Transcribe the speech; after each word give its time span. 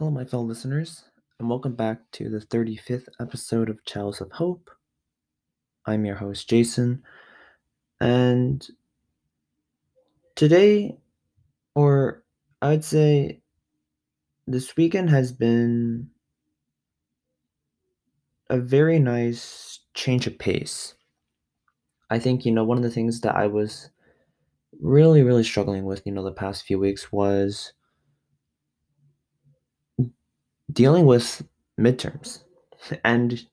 Hello, 0.00 0.10
my 0.10 0.24
fellow 0.24 0.44
listeners, 0.44 1.04
and 1.38 1.50
welcome 1.50 1.74
back 1.74 1.98
to 2.12 2.30
the 2.30 2.38
35th 2.38 3.06
episode 3.20 3.68
of 3.68 3.84
Chalice 3.84 4.22
of 4.22 4.32
Hope. 4.32 4.70
I'm 5.84 6.06
your 6.06 6.14
host, 6.16 6.48
Jason, 6.48 7.02
and 8.00 8.66
today, 10.36 10.96
or 11.74 12.22
I'd 12.62 12.82
say 12.82 13.42
this 14.46 14.74
weekend, 14.74 15.10
has 15.10 15.32
been 15.32 16.08
a 18.48 18.56
very 18.56 18.98
nice 18.98 19.80
change 19.92 20.26
of 20.26 20.38
pace. 20.38 20.94
I 22.08 22.18
think, 22.18 22.46
you 22.46 22.52
know, 22.52 22.64
one 22.64 22.78
of 22.78 22.84
the 22.84 22.90
things 22.90 23.20
that 23.20 23.36
I 23.36 23.48
was 23.48 23.90
really, 24.80 25.22
really 25.22 25.44
struggling 25.44 25.84
with, 25.84 26.00
you 26.06 26.12
know, 26.12 26.24
the 26.24 26.32
past 26.32 26.64
few 26.64 26.78
weeks 26.78 27.12
was 27.12 27.74
dealing 30.72 31.06
with 31.06 31.42
midterms 31.78 32.42
and 33.04 33.46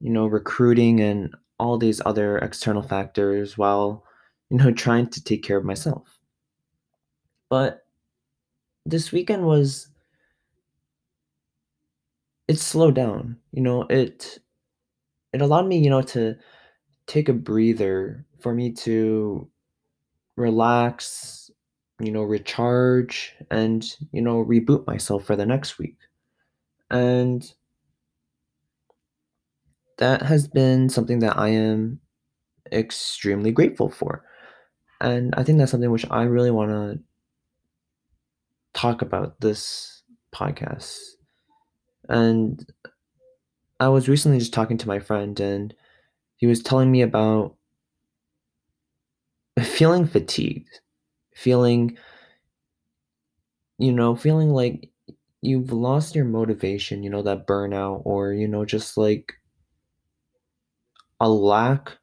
you 0.00 0.10
know 0.10 0.26
recruiting 0.26 1.00
and 1.00 1.34
all 1.58 1.78
these 1.78 2.00
other 2.04 2.38
external 2.38 2.82
factors 2.82 3.56
while 3.56 4.04
you 4.50 4.58
know 4.58 4.70
trying 4.72 5.06
to 5.08 5.22
take 5.22 5.42
care 5.42 5.56
of 5.56 5.64
myself. 5.64 6.18
But 7.48 7.86
this 8.84 9.12
weekend 9.12 9.44
was 9.44 9.88
it 12.48 12.58
slowed 12.58 12.94
down 12.94 13.36
you 13.52 13.60
know 13.60 13.82
it 13.90 14.38
it 15.32 15.42
allowed 15.42 15.66
me 15.66 15.78
you 15.78 15.90
know 15.90 16.02
to 16.02 16.36
take 17.06 17.28
a 17.28 17.32
breather 17.32 18.24
for 18.40 18.54
me 18.54 18.72
to 18.72 19.48
relax 20.36 21.50
you 22.00 22.12
know 22.12 22.22
recharge 22.22 23.34
and 23.50 23.96
you 24.12 24.22
know 24.22 24.44
reboot 24.44 24.86
myself 24.86 25.24
for 25.24 25.34
the 25.34 25.46
next 25.46 25.78
week 25.78 25.96
and 26.90 27.52
that 29.98 30.22
has 30.22 30.46
been 30.48 30.88
something 30.88 31.20
that 31.20 31.38
I 31.38 31.48
am 31.48 32.00
extremely 32.72 33.52
grateful 33.52 33.88
for. 33.88 34.24
And 35.00 35.34
I 35.36 35.42
think 35.42 35.58
that's 35.58 35.70
something 35.70 35.90
which 35.90 36.06
I 36.10 36.22
really 36.24 36.50
want 36.50 36.70
to 36.70 36.98
talk 38.74 39.02
about 39.02 39.40
this 39.40 40.02
podcast. 40.34 40.98
And 42.08 42.64
I 43.80 43.88
was 43.88 44.08
recently 44.08 44.38
just 44.38 44.54
talking 44.54 44.78
to 44.78 44.88
my 44.88 44.98
friend, 44.98 45.38
and 45.40 45.74
he 46.36 46.46
was 46.46 46.62
telling 46.62 46.90
me 46.90 47.02
about 47.02 47.56
feeling 49.62 50.06
fatigued, 50.06 50.80
feeling, 51.34 51.96
you 53.78 53.92
know, 53.92 54.14
feeling 54.14 54.50
like 54.50 54.90
you've 55.46 55.72
lost 55.72 56.14
your 56.14 56.24
motivation, 56.26 57.02
you 57.02 57.10
know, 57.10 57.22
that 57.22 57.46
burnout, 57.46 58.02
or, 58.04 58.32
you 58.32 58.48
know, 58.48 58.64
just 58.64 58.96
like 58.96 59.34
a 61.20 61.28
lack 61.28 61.98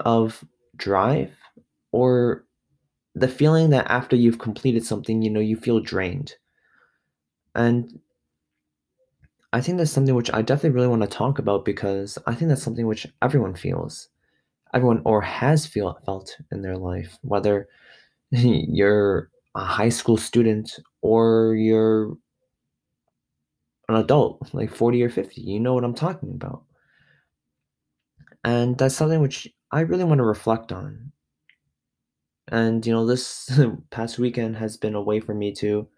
of 0.00 0.44
drive 0.76 1.36
or 1.92 2.44
the 3.14 3.28
feeling 3.28 3.70
that 3.70 3.90
after 3.90 4.16
you've 4.16 4.38
completed 4.38 4.84
something, 4.84 5.22
you 5.22 5.30
know, 5.30 5.40
you 5.40 5.56
feel 5.56 5.80
drained. 5.80 6.34
And 7.56 8.00
I 9.52 9.60
think 9.60 9.78
that's 9.78 9.90
something 9.90 10.14
which 10.14 10.32
I 10.32 10.42
definitely 10.42 10.70
really 10.70 10.88
want 10.88 11.02
to 11.02 11.08
talk 11.08 11.38
about 11.38 11.64
because 11.64 12.18
I 12.26 12.34
think 12.34 12.48
that's 12.48 12.62
something 12.62 12.86
which 12.86 13.06
everyone 13.22 13.54
feels. 13.54 14.08
Everyone 14.74 15.02
or 15.04 15.22
has 15.22 15.66
feel 15.66 15.98
felt 16.06 16.36
in 16.52 16.62
their 16.62 16.76
life, 16.76 17.18
whether 17.22 17.68
you're 18.30 19.30
a 19.54 19.64
high 19.64 19.90
school 19.90 20.16
student 20.16 20.78
or 21.02 21.56
you're 21.56 22.16
an 23.88 23.96
adult, 23.96 24.52
like 24.52 24.74
40 24.74 25.02
or 25.02 25.10
50. 25.10 25.40
You 25.40 25.60
know 25.60 25.74
what 25.74 25.84
I'm 25.84 25.94
talking 25.94 26.30
about. 26.30 26.64
And 28.44 28.78
that's 28.78 28.94
something 28.94 29.20
which 29.20 29.48
I 29.70 29.80
really 29.80 30.04
want 30.04 30.18
to 30.18 30.24
reflect 30.24 30.72
on. 30.72 31.12
And, 32.48 32.86
you 32.86 32.92
know, 32.92 33.06
this 33.06 33.50
past 33.90 34.18
weekend 34.18 34.56
has 34.56 34.76
been 34.76 34.94
a 34.94 35.02
way 35.02 35.20
for 35.20 35.34
me 35.34 35.52
to 35.54 35.88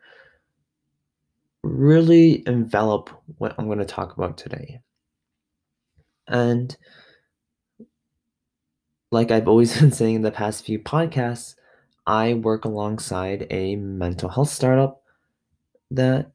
really 1.63 2.43
envelop 2.47 3.11
what 3.39 3.55
I'm 3.59 3.67
going 3.67 3.79
to 3.79 3.85
talk 3.85 4.17
about 4.17 4.39
today. 4.39 4.81
And 6.27 6.77
like 9.11 9.31
I've 9.31 9.49
always 9.49 9.79
been 9.81 9.93
saying 9.93 10.17
in 10.17 10.23
the 10.23 10.31
past 10.31 10.65
few 10.65 10.79
podcasts, 10.79 11.55
I 12.07 12.35
work 12.35 12.65
alongside 12.65 13.47
a 13.51 13.77
mental 13.77 14.31
health 14.31 14.49
startup 14.49 15.03
that 15.91 16.33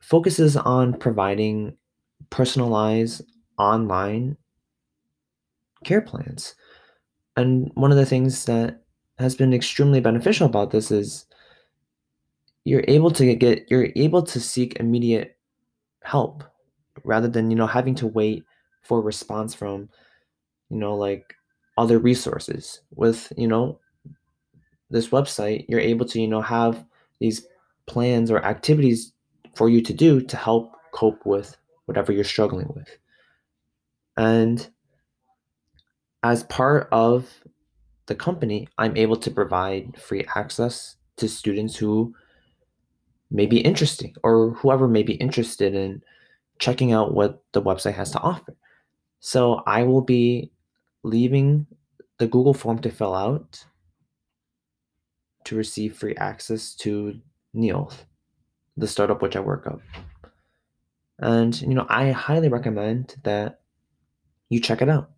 focuses 0.00 0.56
on 0.56 0.94
providing 0.94 1.76
personalized 2.30 3.22
online 3.58 4.36
care 5.84 6.00
plans. 6.00 6.54
And 7.36 7.70
one 7.74 7.90
of 7.90 7.96
the 7.96 8.06
things 8.06 8.44
that 8.46 8.82
has 9.18 9.34
been 9.34 9.52
extremely 9.52 10.00
beneficial 10.00 10.46
about 10.46 10.70
this 10.70 10.90
is 10.90 11.26
you're 12.64 12.84
able 12.88 13.10
to 13.10 13.34
get 13.34 13.70
you're 13.70 13.88
able 13.96 14.22
to 14.22 14.40
seek 14.40 14.76
immediate 14.76 15.36
help 16.02 16.44
rather 17.04 17.28
than 17.28 17.50
you 17.50 17.56
know 17.56 17.66
having 17.66 17.94
to 17.94 18.06
wait 18.06 18.44
for 18.82 19.00
response 19.00 19.54
from 19.54 19.88
you 20.70 20.76
know 20.78 20.94
like 20.94 21.34
other 21.78 21.98
resources 21.98 22.80
with 22.94 23.32
you 23.36 23.48
know 23.48 23.78
this 24.90 25.08
website 25.08 25.64
you're 25.68 25.80
able 25.80 26.04
to 26.04 26.20
you 26.20 26.28
know 26.28 26.40
have 26.40 26.84
these 27.18 27.46
plans 27.86 28.30
or 28.30 28.44
activities 28.44 29.12
for 29.54 29.68
you 29.68 29.80
to 29.82 29.92
do 29.92 30.20
to 30.20 30.36
help 30.36 30.72
cope 30.92 31.24
with 31.24 31.56
whatever 31.86 32.12
you're 32.12 32.24
struggling 32.24 32.70
with 32.74 32.98
and 34.16 34.68
as 36.22 36.42
part 36.44 36.88
of 36.92 37.42
the 38.06 38.14
company, 38.14 38.68
I'm 38.76 38.96
able 38.96 39.16
to 39.16 39.30
provide 39.30 39.98
free 39.98 40.26
access 40.34 40.96
to 41.16 41.28
students 41.28 41.76
who 41.76 42.14
may 43.30 43.46
be 43.46 43.60
interesting 43.60 44.14
or 44.22 44.50
whoever 44.50 44.88
may 44.88 45.02
be 45.02 45.14
interested 45.14 45.74
in 45.74 46.02
checking 46.58 46.92
out 46.92 47.14
what 47.14 47.42
the 47.52 47.62
website 47.62 47.94
has 47.94 48.10
to 48.10 48.20
offer. 48.20 48.56
So 49.20 49.62
I 49.66 49.84
will 49.84 50.02
be 50.02 50.50
leaving 51.02 51.66
the 52.18 52.26
Google 52.26 52.54
form 52.54 52.80
to 52.80 52.90
fill 52.90 53.14
out 53.14 53.64
to 55.44 55.56
receive 55.56 55.96
free 55.96 56.14
access 56.16 56.74
to 56.74 57.18
Neoth, 57.54 58.04
the 58.80 58.88
startup 58.88 59.22
which 59.22 59.36
I 59.36 59.40
work 59.40 59.66
at. 59.66 59.78
And 61.18 61.60
you 61.60 61.74
know, 61.74 61.86
I 61.88 62.10
highly 62.10 62.48
recommend 62.48 63.16
that 63.22 63.60
you 64.48 64.60
check 64.60 64.82
it 64.82 64.88
out. 64.88 65.10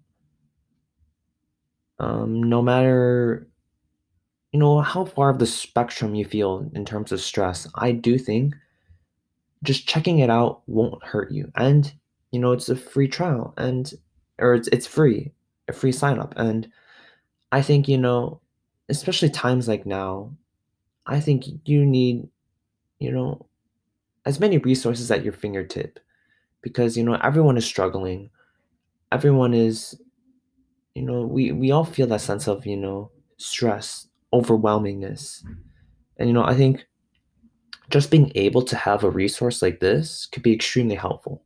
Um, 1.98 2.42
no 2.42 2.60
matter 2.60 3.46
you 4.50 4.58
know 4.58 4.80
how 4.80 5.04
far 5.04 5.30
of 5.30 5.38
the 5.38 5.46
spectrum 5.46 6.14
you 6.14 6.24
feel 6.24 6.68
in 6.74 6.84
terms 6.84 7.10
of 7.10 7.22
stress 7.22 7.66
i 7.76 7.90
do 7.90 8.18
think 8.18 8.54
just 9.62 9.86
checking 9.86 10.18
it 10.18 10.28
out 10.28 10.62
won't 10.66 11.02
hurt 11.04 11.30
you. 11.30 11.50
And 11.54 11.92
you 12.32 12.40
know 12.40 12.52
it's 12.52 12.68
a 12.68 12.76
free 12.76 13.08
trial 13.08 13.54
and 13.56 13.92
or 14.38 14.54
it's, 14.54 14.68
it's 14.68 14.86
free 14.86 15.30
a 15.68 15.72
free 15.72 15.92
sign 15.92 16.18
up 16.18 16.32
and 16.36 16.68
i 17.52 17.62
think 17.62 17.86
you 17.86 17.98
know 17.98 18.40
especially 18.88 19.28
times 19.28 19.68
like 19.68 19.86
now 19.86 20.32
i 21.06 21.20
think 21.20 21.44
you 21.66 21.84
need 21.84 22.26
you 22.98 23.12
know 23.12 23.46
as 24.24 24.40
many 24.40 24.58
resources 24.58 25.10
at 25.10 25.24
your 25.24 25.32
fingertip 25.32 25.98
because 26.62 26.96
you 26.96 27.04
know 27.04 27.14
everyone 27.22 27.56
is 27.56 27.64
struggling. 27.64 28.30
Everyone 29.10 29.54
is 29.54 30.00
you 30.94 31.02
know 31.02 31.22
we 31.22 31.52
we 31.52 31.70
all 31.70 31.84
feel 31.84 32.06
that 32.08 32.20
sense 32.20 32.48
of 32.48 32.66
you 32.66 32.76
know 32.76 33.10
stress 33.36 34.08
overwhelmingness. 34.32 35.44
And 36.18 36.28
you 36.28 36.34
know 36.34 36.44
i 36.44 36.54
think 36.54 36.86
just 37.90 38.10
being 38.10 38.30
able 38.34 38.62
to 38.62 38.76
have 38.76 39.04
a 39.04 39.10
resource 39.10 39.60
like 39.60 39.80
this 39.80 40.26
could 40.26 40.42
be 40.42 40.52
extremely 40.52 40.94
helpful. 40.94 41.42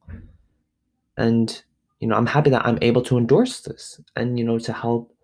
And 1.17 1.63
you 2.01 2.09
know 2.09 2.17
i'm 2.17 2.27
happy 2.27 2.51
that 2.51 2.67
i'm 2.67 2.79
able 2.83 3.03
to 3.03 3.17
endorse 3.17 3.61
this 3.61 4.01
and 4.17 4.39
you 4.39 4.45
know 4.45 4.59
to 4.59 4.73
help 4.73 5.15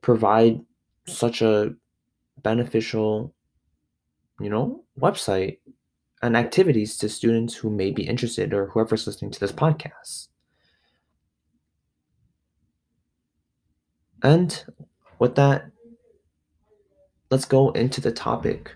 provide 0.00 0.60
such 1.06 1.42
a 1.42 1.74
beneficial 2.42 3.34
you 4.40 4.50
know 4.50 4.82
website 4.98 5.58
and 6.22 6.36
activities 6.36 6.96
to 6.98 7.08
students 7.08 7.54
who 7.54 7.70
may 7.70 7.90
be 7.90 8.06
interested 8.06 8.54
or 8.54 8.66
whoever's 8.66 9.06
listening 9.06 9.30
to 9.30 9.40
this 9.40 9.52
podcast 9.52 10.28
And 14.22 14.64
with 15.20 15.36
that, 15.36 15.70
let's 17.30 17.44
go 17.44 17.70
into 17.70 18.00
the 18.00 18.10
topic 18.10 18.74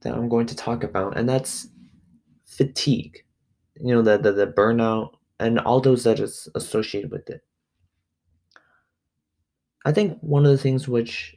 that 0.00 0.14
I'm 0.14 0.28
going 0.28 0.46
to 0.46 0.56
talk 0.56 0.84
about, 0.84 1.18
and 1.18 1.28
that's 1.28 1.68
fatigue. 2.46 3.22
You 3.78 3.94
know, 3.94 4.02
the 4.02 4.16
the, 4.16 4.32
the 4.32 4.46
burnout 4.46 5.10
and 5.38 5.58
all 5.60 5.80
those 5.80 6.04
that 6.04 6.18
is 6.18 6.48
associated 6.54 7.10
with 7.10 7.28
it. 7.28 7.42
I 9.84 9.92
think 9.92 10.18
one 10.20 10.46
of 10.46 10.50
the 10.50 10.58
things 10.58 10.88
which 10.88 11.35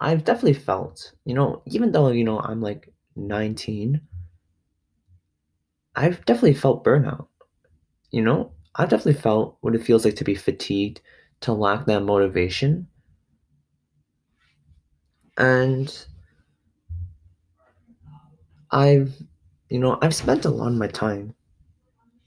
I've 0.00 0.24
definitely 0.24 0.54
felt, 0.54 1.12
you 1.24 1.34
know, 1.34 1.62
even 1.66 1.92
though, 1.92 2.08
you 2.10 2.24
know, 2.24 2.40
I'm 2.40 2.60
like 2.60 2.92
19, 3.14 4.00
I've 5.94 6.24
definitely 6.24 6.54
felt 6.54 6.82
burnout. 6.82 7.26
You 8.12 8.22
know, 8.22 8.52
I've 8.76 8.90
definitely 8.90 9.20
felt 9.20 9.58
what 9.62 9.74
it 9.74 9.84
feels 9.84 10.04
like 10.04 10.16
to 10.16 10.24
be 10.24 10.34
fatigued, 10.36 11.00
to 11.42 11.52
lack 11.52 11.86
that 11.86 12.02
motivation. 12.04 12.88
And 15.38 16.06
I've, 18.70 19.14
you 19.68 19.78
know, 19.78 19.98
I've 20.00 20.14
spent 20.14 20.44
a 20.46 20.50
lot 20.50 20.68
of 20.68 20.74
my 20.74 20.86
time 20.88 21.34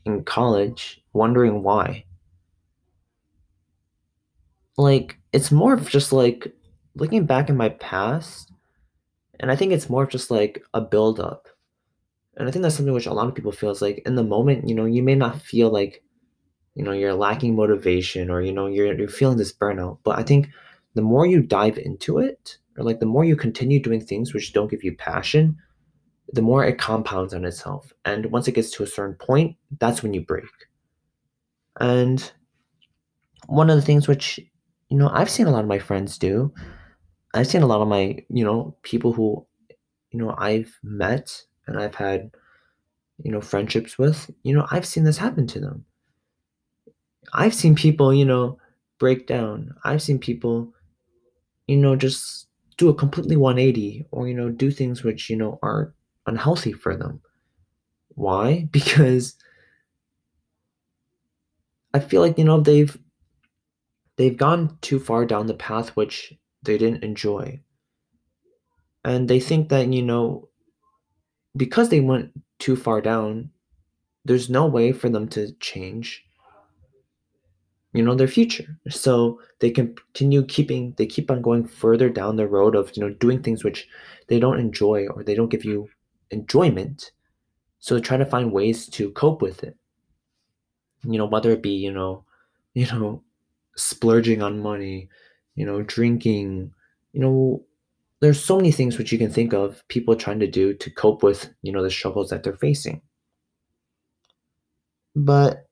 in 0.06 0.23
college 0.25 1.03
wondering 1.13 1.63
why. 1.63 2.06
Like, 4.77 5.18
it's 5.33 5.51
more 5.51 5.73
of 5.73 5.89
just 5.89 6.12
like 6.12 6.53
looking 6.95 7.25
back 7.25 7.49
in 7.49 7.57
my 7.57 7.69
past, 7.69 8.51
and 9.39 9.51
I 9.51 9.55
think 9.55 9.71
it's 9.71 9.89
more 9.89 10.03
of 10.03 10.09
just 10.09 10.31
like 10.31 10.63
a 10.73 10.81
buildup. 10.81 11.47
And 12.38 12.47
I 12.47 12.51
think 12.51 12.63
that's 12.63 12.75
something 12.75 12.93
which 12.93 13.07
a 13.07 13.13
lot 13.13 13.27
of 13.27 13.35
people 13.35 13.51
feel 13.51 13.71
is 13.71 13.81
like 13.81 14.01
in 14.05 14.15
the 14.15 14.23
moment, 14.23 14.69
you 14.69 14.75
know, 14.75 14.85
you 14.85 15.03
may 15.03 15.15
not 15.15 15.41
feel 15.41 15.69
like, 15.69 16.03
you 16.75 16.83
know, 16.83 16.91
you're 16.91 17.13
lacking 17.13 17.55
motivation 17.55 18.29
or, 18.29 18.41
you 18.41 18.53
know, 18.53 18.67
you're, 18.67 18.97
you're 18.97 19.09
feeling 19.09 19.38
this 19.38 19.51
burnout. 19.51 19.97
But 20.03 20.17
I 20.17 20.23
think 20.23 20.47
the 20.93 21.01
more 21.01 21.25
you 21.25 21.41
dive 21.41 21.77
into 21.77 22.19
it, 22.19 22.57
or 22.77 22.85
like 22.85 22.99
the 22.99 23.05
more 23.05 23.25
you 23.25 23.35
continue 23.35 23.81
doing 23.81 23.99
things 23.99 24.33
which 24.33 24.53
don't 24.53 24.71
give 24.71 24.83
you 24.83 24.95
passion, 24.95 25.57
the 26.31 26.41
more 26.41 26.63
it 26.63 26.77
compounds 26.77 27.33
on 27.33 27.44
itself. 27.44 27.91
And 28.05 28.27
once 28.27 28.47
it 28.47 28.53
gets 28.53 28.71
to 28.71 28.83
a 28.83 28.87
certain 28.87 29.15
point, 29.15 29.57
that's 29.79 30.01
when 30.01 30.13
you 30.13 30.21
break. 30.21 30.45
And 31.79 32.31
one 33.47 33.69
of 33.69 33.75
the 33.75 33.81
things 33.81 34.07
which, 34.07 34.39
you 34.89 34.97
know, 34.97 35.09
I've 35.11 35.29
seen 35.29 35.47
a 35.47 35.51
lot 35.51 35.63
of 35.63 35.67
my 35.67 35.79
friends 35.79 36.17
do, 36.17 36.53
I've 37.33 37.48
seen 37.48 37.62
a 37.62 37.68
lot 37.68 37.81
of 37.81 37.88
my, 37.88 38.24
you 38.30 38.44
know, 38.44 38.75
people 38.83 39.13
who, 39.13 39.45
you 40.12 40.19
know, 40.19 40.36
I've 40.38 40.78
met 40.83 41.44
and 41.68 41.80
I've 41.80 41.95
had, 41.95 42.31
you 43.24 43.31
know, 43.31 43.42
friendships 43.42 43.98
with, 44.00 44.31
you 44.44 44.56
know, 44.56 44.68
I've 44.72 44.88
seen 44.88 45.06
this 45.06 45.18
happen 45.19 45.48
to 45.48 45.60
them. 45.62 45.86
I've 47.33 47.54
seen 47.54 47.75
people, 47.75 48.13
you 48.13 48.25
know, 48.25 48.57
break 49.00 49.28
down. 49.28 49.74
I've 49.83 50.01
seen 50.01 50.19
people, 50.19 50.74
you 51.68 51.78
know, 51.78 51.95
just 51.95 52.48
do 52.78 52.89
a 52.89 52.95
completely 52.95 53.38
180 53.38 54.06
or, 54.12 54.28
you 54.28 54.36
know, 54.36 54.50
do 54.50 54.72
things 54.72 55.04
which, 55.04 55.30
you 55.30 55.38
know, 55.38 55.60
are 55.63 55.94
unhealthy 56.28 56.74
for 56.74 56.95
them. 56.98 57.22
Why? 58.16 58.69
Because 58.74 59.36
I 61.94 62.00
feel 62.00 62.19
like, 62.22 62.38
you 62.38 62.44
know, 62.44 62.60
they've 62.60 62.98
they've 64.16 64.38
gone 64.38 64.78
too 64.80 65.00
far 65.00 65.25
down 65.25 65.48
the 65.48 65.54
path 65.54 65.89
which 65.98 66.33
they 66.63 66.77
didn't 66.77 67.03
enjoy. 67.03 67.61
And 69.03 69.27
they 69.27 69.39
think 69.39 69.69
that, 69.69 69.91
you 69.91 70.03
know, 70.03 70.49
because 71.55 71.89
they 71.89 71.99
went 71.99 72.31
too 72.59 72.75
far 72.75 73.01
down, 73.01 73.49
there's 74.25 74.49
no 74.49 74.65
way 74.65 74.91
for 74.91 75.09
them 75.09 75.27
to 75.29 75.51
change 75.53 76.23
you 77.93 78.03
know 78.03 78.15
their 78.15 78.27
future. 78.27 78.77
So 78.89 79.39
they 79.59 79.71
continue 79.71 80.43
keeping 80.45 80.93
they 80.97 81.05
keep 81.05 81.29
on 81.29 81.41
going 81.41 81.65
further 81.65 82.09
down 82.09 82.35
the 82.35 82.47
road 82.47 82.75
of 82.75 82.95
you 82.95 83.03
know 83.03 83.13
doing 83.13 83.41
things 83.41 83.63
which 83.63 83.87
they 84.27 84.39
don't 84.39 84.59
enjoy 84.59 85.07
or 85.07 85.23
they 85.23 85.35
don't 85.35 85.49
give 85.49 85.65
you 85.65 85.89
enjoyment. 86.31 87.11
So 87.79 87.99
try 87.99 88.17
to 88.17 88.25
find 88.25 88.51
ways 88.51 88.87
to 88.89 89.11
cope 89.11 89.41
with 89.41 89.63
it. 89.63 89.75
You 91.03 91.17
know 91.17 91.25
whether 91.25 91.51
it 91.51 91.61
be 91.61 91.71
you 91.71 91.91
know 91.91 92.23
you 92.73 92.85
know 92.87 93.23
splurging 93.75 94.41
on 94.41 94.61
money 94.61 95.09
you 95.56 95.65
know 95.65 95.81
drinking 95.83 96.71
you 97.13 97.21
know 97.21 97.63
there's 98.21 98.44
so 98.44 98.56
many 98.56 98.71
things 98.71 98.98
which 98.98 99.12
you 99.12 99.18
can 99.18 99.31
think 99.31 99.53
of 99.53 99.86
people 99.88 100.15
trying 100.15 100.39
to 100.39 100.48
do 100.48 100.74
to 100.75 100.89
cope 100.92 101.24
with 101.24 101.53
you 101.62 101.71
know 101.71 101.83
the 101.83 101.89
struggles 101.89 102.30
that 102.30 102.44
they're 102.44 102.53
facing. 102.57 103.01
But 105.15 105.65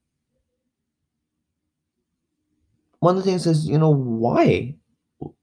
one 3.00 3.16
of 3.16 3.24
the 3.24 3.30
things 3.30 3.48
is 3.48 3.68
you 3.68 3.78
know 3.78 3.94
why? 3.94 4.76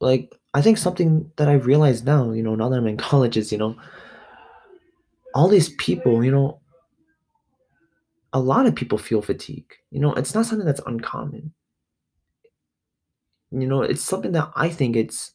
Like 0.00 0.34
i 0.54 0.62
think 0.62 0.78
something 0.78 1.30
that 1.36 1.48
i 1.48 1.52
realize 1.52 2.02
now 2.02 2.32
you 2.32 2.42
know 2.42 2.54
now 2.54 2.70
that 2.70 2.78
i'm 2.78 2.86
in 2.86 2.96
college 3.10 3.36
is 3.36 3.52
you 3.52 3.58
know 3.58 3.76
all 5.34 5.48
these 5.48 5.68
people 5.74 6.24
you 6.24 6.30
know 6.30 6.58
a 8.32 8.40
lot 8.40 8.66
of 8.66 8.74
people 8.74 8.98
feel 8.98 9.22
fatigue. 9.22 9.70
You 9.90 10.00
know 10.00 10.12
it's 10.14 10.34
not 10.34 10.46
something 10.46 10.66
that's 10.66 10.80
uncommon 10.86 11.52
you 13.50 13.66
know 13.66 13.82
it's 13.82 14.02
something 14.02 14.32
that 14.32 14.50
i 14.56 14.68
think 14.68 14.96
it's 14.96 15.32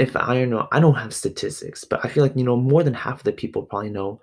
if 0.00 0.16
I 0.16 0.32
don't 0.32 0.48
know, 0.48 0.66
I 0.72 0.80
don't 0.80 0.94
have 0.94 1.12
statistics, 1.12 1.84
but 1.84 2.02
I 2.02 2.08
feel 2.08 2.22
like, 2.22 2.34
you 2.34 2.42
know, 2.42 2.56
more 2.56 2.82
than 2.82 2.94
half 2.94 3.18
of 3.18 3.24
the 3.24 3.32
people 3.32 3.64
probably 3.64 3.90
know 3.90 4.22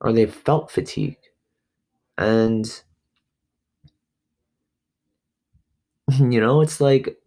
or 0.00 0.10
they've 0.10 0.32
felt 0.32 0.70
fatigue. 0.70 1.18
And, 2.16 2.64
you 6.18 6.40
know, 6.40 6.62
it's 6.62 6.80
like, 6.80 7.18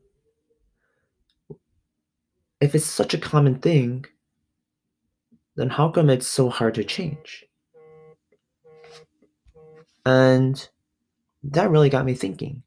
if 2.60 2.74
it's 2.74 2.86
such 2.86 3.14
a 3.14 3.20
common 3.20 3.60
thing, 3.60 4.06
then 5.56 5.70
how 5.70 5.90
come 5.90 6.10
it's 6.10 6.28
so 6.28 6.50
hard 6.50 6.74
to 6.74 6.84
change? 6.84 7.46
And 10.06 10.68
that 11.44 11.70
really 11.70 11.90
got 11.90 12.06
me 12.06 12.16
thinking 12.16 12.64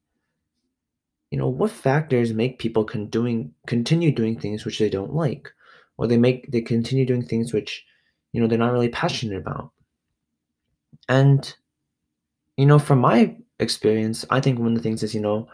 you 1.32 1.38
know, 1.38 1.48
what 1.48 1.70
factors 1.70 2.34
make 2.34 2.58
people 2.58 2.84
con- 2.84 3.06
doing 3.06 3.54
continue 3.66 4.12
doing 4.12 4.38
things 4.38 4.66
which 4.66 4.78
they 4.78 4.90
don't 4.90 5.14
like, 5.14 5.50
or 5.96 6.06
they 6.06 6.18
make 6.18 6.52
they 6.52 6.60
continue 6.60 7.06
doing 7.06 7.24
things 7.24 7.54
which, 7.54 7.86
you 8.32 8.40
know, 8.40 8.46
they're 8.46 8.58
not 8.58 8.72
really 8.72 8.90
passionate 8.90 9.38
about. 9.38 9.70
And, 11.08 11.56
you 12.58 12.66
know, 12.66 12.78
from 12.78 12.98
my 12.98 13.34
experience, 13.60 14.26
I 14.28 14.42
think 14.42 14.58
one 14.58 14.72
of 14.72 14.74
the 14.76 14.82
things 14.82 15.02
is, 15.02 15.14
you 15.14 15.22
know, 15.22 15.48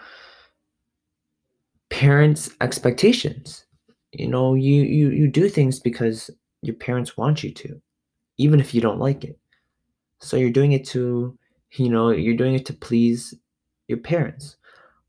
parents' 1.90 2.50
expectations. 2.60 3.64
You 4.10 4.26
know, 4.26 4.54
you 4.54 4.82
you 4.82 5.10
you 5.10 5.28
do 5.28 5.48
things 5.48 5.78
because 5.78 6.28
your 6.60 6.74
parents 6.74 7.16
want 7.16 7.44
you 7.44 7.54
to, 7.54 7.80
even 8.36 8.58
if 8.58 8.74
you 8.74 8.80
don't 8.80 8.98
like 8.98 9.22
it. 9.22 9.38
So 10.18 10.36
you're 10.36 10.50
doing 10.50 10.72
it 10.72 10.84
to, 10.88 11.38
you 11.70 11.88
know, 11.88 12.10
you're 12.10 12.36
doing 12.36 12.54
it 12.54 12.66
to 12.66 12.72
please 12.72 13.32
your 13.86 13.98
parents 13.98 14.56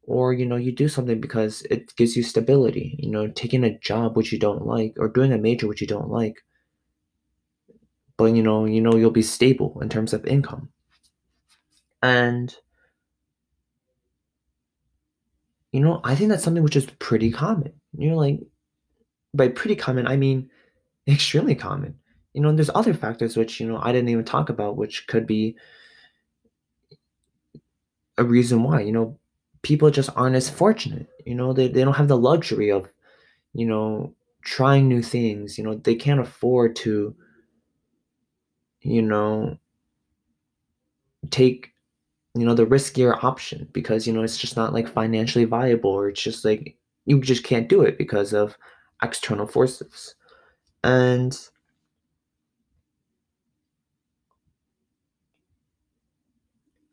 or 0.10 0.34
you 0.34 0.46
know 0.46 0.56
you 0.58 0.72
do 0.72 0.90
something 0.90 1.22
because 1.22 1.62
it 1.70 1.96
gives 1.96 2.18
you 2.18 2.24
stability 2.24 2.96
you 3.00 3.10
know 3.12 3.28
taking 3.30 3.64
a 3.64 3.78
job 3.80 4.18
which 4.18 4.32
you 4.34 4.40
don't 4.40 4.66
like 4.66 4.94
or 4.98 5.08
doing 5.08 5.32
a 5.32 5.38
major 5.38 5.68
which 5.68 5.82
you 5.82 5.88
don't 5.88 6.10
like. 6.10 6.36
But 8.18 8.36
you 8.36 8.44
know 8.44 8.66
you 8.66 8.82
know 8.82 8.96
you'll 8.96 9.10
be 9.10 9.24
stable 9.24 9.80
in 9.82 9.90
terms 9.90 10.14
of 10.14 10.24
income. 10.28 10.70
And 12.04 12.56
you 15.72 15.80
know 15.80 16.02
i 16.04 16.16
think 16.16 16.30
that's 16.30 16.44
something 16.44 16.64
which 16.64 16.76
is 16.76 16.86
pretty 17.00 17.32
common. 17.32 17.74
You 17.98 18.12
know 18.12 18.18
like 18.18 18.40
by 19.34 19.50
pretty 19.50 19.76
common 19.76 20.08
i 20.08 20.18
mean 20.18 20.50
extremely 21.08 21.56
common. 21.56 21.96
You 22.34 22.42
know 22.42 22.50
and 22.50 22.58
there's 22.60 22.72
other 22.76 22.94
factors 22.94 23.38
which 23.38 23.60
you 23.60 23.68
know 23.68 23.80
i 23.82 23.92
didn't 23.92 24.10
even 24.10 24.26
talk 24.26 24.50
about 24.50 24.78
which 24.78 25.08
could 25.08 25.28
be 25.28 25.56
a 28.18 28.24
reason 28.24 28.64
why 28.64 28.82
you 28.82 28.92
know 28.92 29.18
people 29.62 29.92
just 29.92 30.10
aren't 30.16 30.36
as 30.36 30.50
fortunate. 30.50 31.08
You 31.26 31.36
know, 31.36 31.54
they, 31.54 31.68
they 31.68 31.84
don't 31.84 31.96
have 31.96 32.08
the 32.08 32.18
luxury 32.18 32.72
of, 32.72 32.92
you 33.54 33.66
know, 33.66 34.14
trying 34.44 34.88
new 34.88 35.02
things. 35.02 35.58
You 35.58 35.64
know, 35.64 35.76
they 35.76 35.96
can't 35.96 36.20
afford 36.20 36.76
to, 36.78 37.16
you 38.82 39.02
know, 39.02 39.58
take, 41.30 41.72
you 42.36 42.46
know, 42.46 42.54
the 42.54 42.66
riskier 42.66 43.22
option 43.24 43.68
because, 43.74 44.08
you 44.08 44.14
know, 44.14 44.24
it's 44.24 44.38
just 44.38 44.56
not 44.58 44.74
like 44.74 44.88
financially 44.88 45.46
viable 45.46 45.92
or 45.92 46.10
it's 46.10 46.22
just 46.22 46.46
like 46.46 46.78
you 47.06 47.20
just 47.22 47.44
can't 47.44 47.70
do 47.70 47.82
it 47.82 47.98
because 47.98 48.34
of 48.34 48.58
external 49.02 49.48
forces. 49.48 50.16
And 50.84 51.38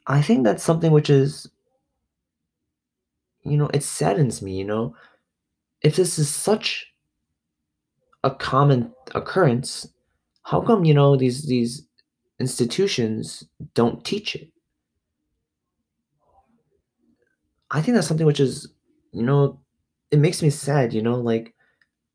I 0.06 0.22
think 0.22 0.44
that's 0.44 0.62
something 0.62 0.92
which 0.92 1.10
is 1.10 1.48
you 3.50 3.56
know, 3.56 3.70
it 3.72 3.82
saddens 3.82 4.42
me, 4.42 4.56
you 4.56 4.64
know, 4.64 4.94
if 5.82 5.96
this 5.96 6.18
is 6.18 6.28
such 6.28 6.86
a 8.24 8.30
common 8.30 8.92
occurrence, 9.14 9.86
how 10.42 10.60
come, 10.60 10.84
you 10.84 10.94
know, 10.94 11.16
these 11.16 11.46
these 11.46 11.86
institutions 12.40 13.44
don't 13.74 14.04
teach 14.04 14.34
it? 14.34 14.50
I 17.70 17.80
think 17.82 17.94
that's 17.94 18.06
something 18.06 18.26
which 18.26 18.40
is, 18.40 18.68
you 19.12 19.22
know, 19.22 19.60
it 20.10 20.18
makes 20.18 20.42
me 20.42 20.50
sad, 20.50 20.92
you 20.92 21.02
know, 21.02 21.16
like 21.16 21.54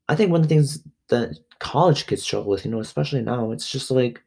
I 0.08 0.16
think 0.16 0.30
one 0.30 0.40
of 0.40 0.48
the 0.48 0.54
things 0.54 0.82
that 1.08 1.38
college 1.58 2.06
kids 2.06 2.22
struggle 2.22 2.50
with, 2.50 2.64
you 2.64 2.70
know, 2.70 2.80
especially 2.80 3.22
now, 3.22 3.52
it's 3.52 3.70
just 3.70 3.90
like, 3.90 4.22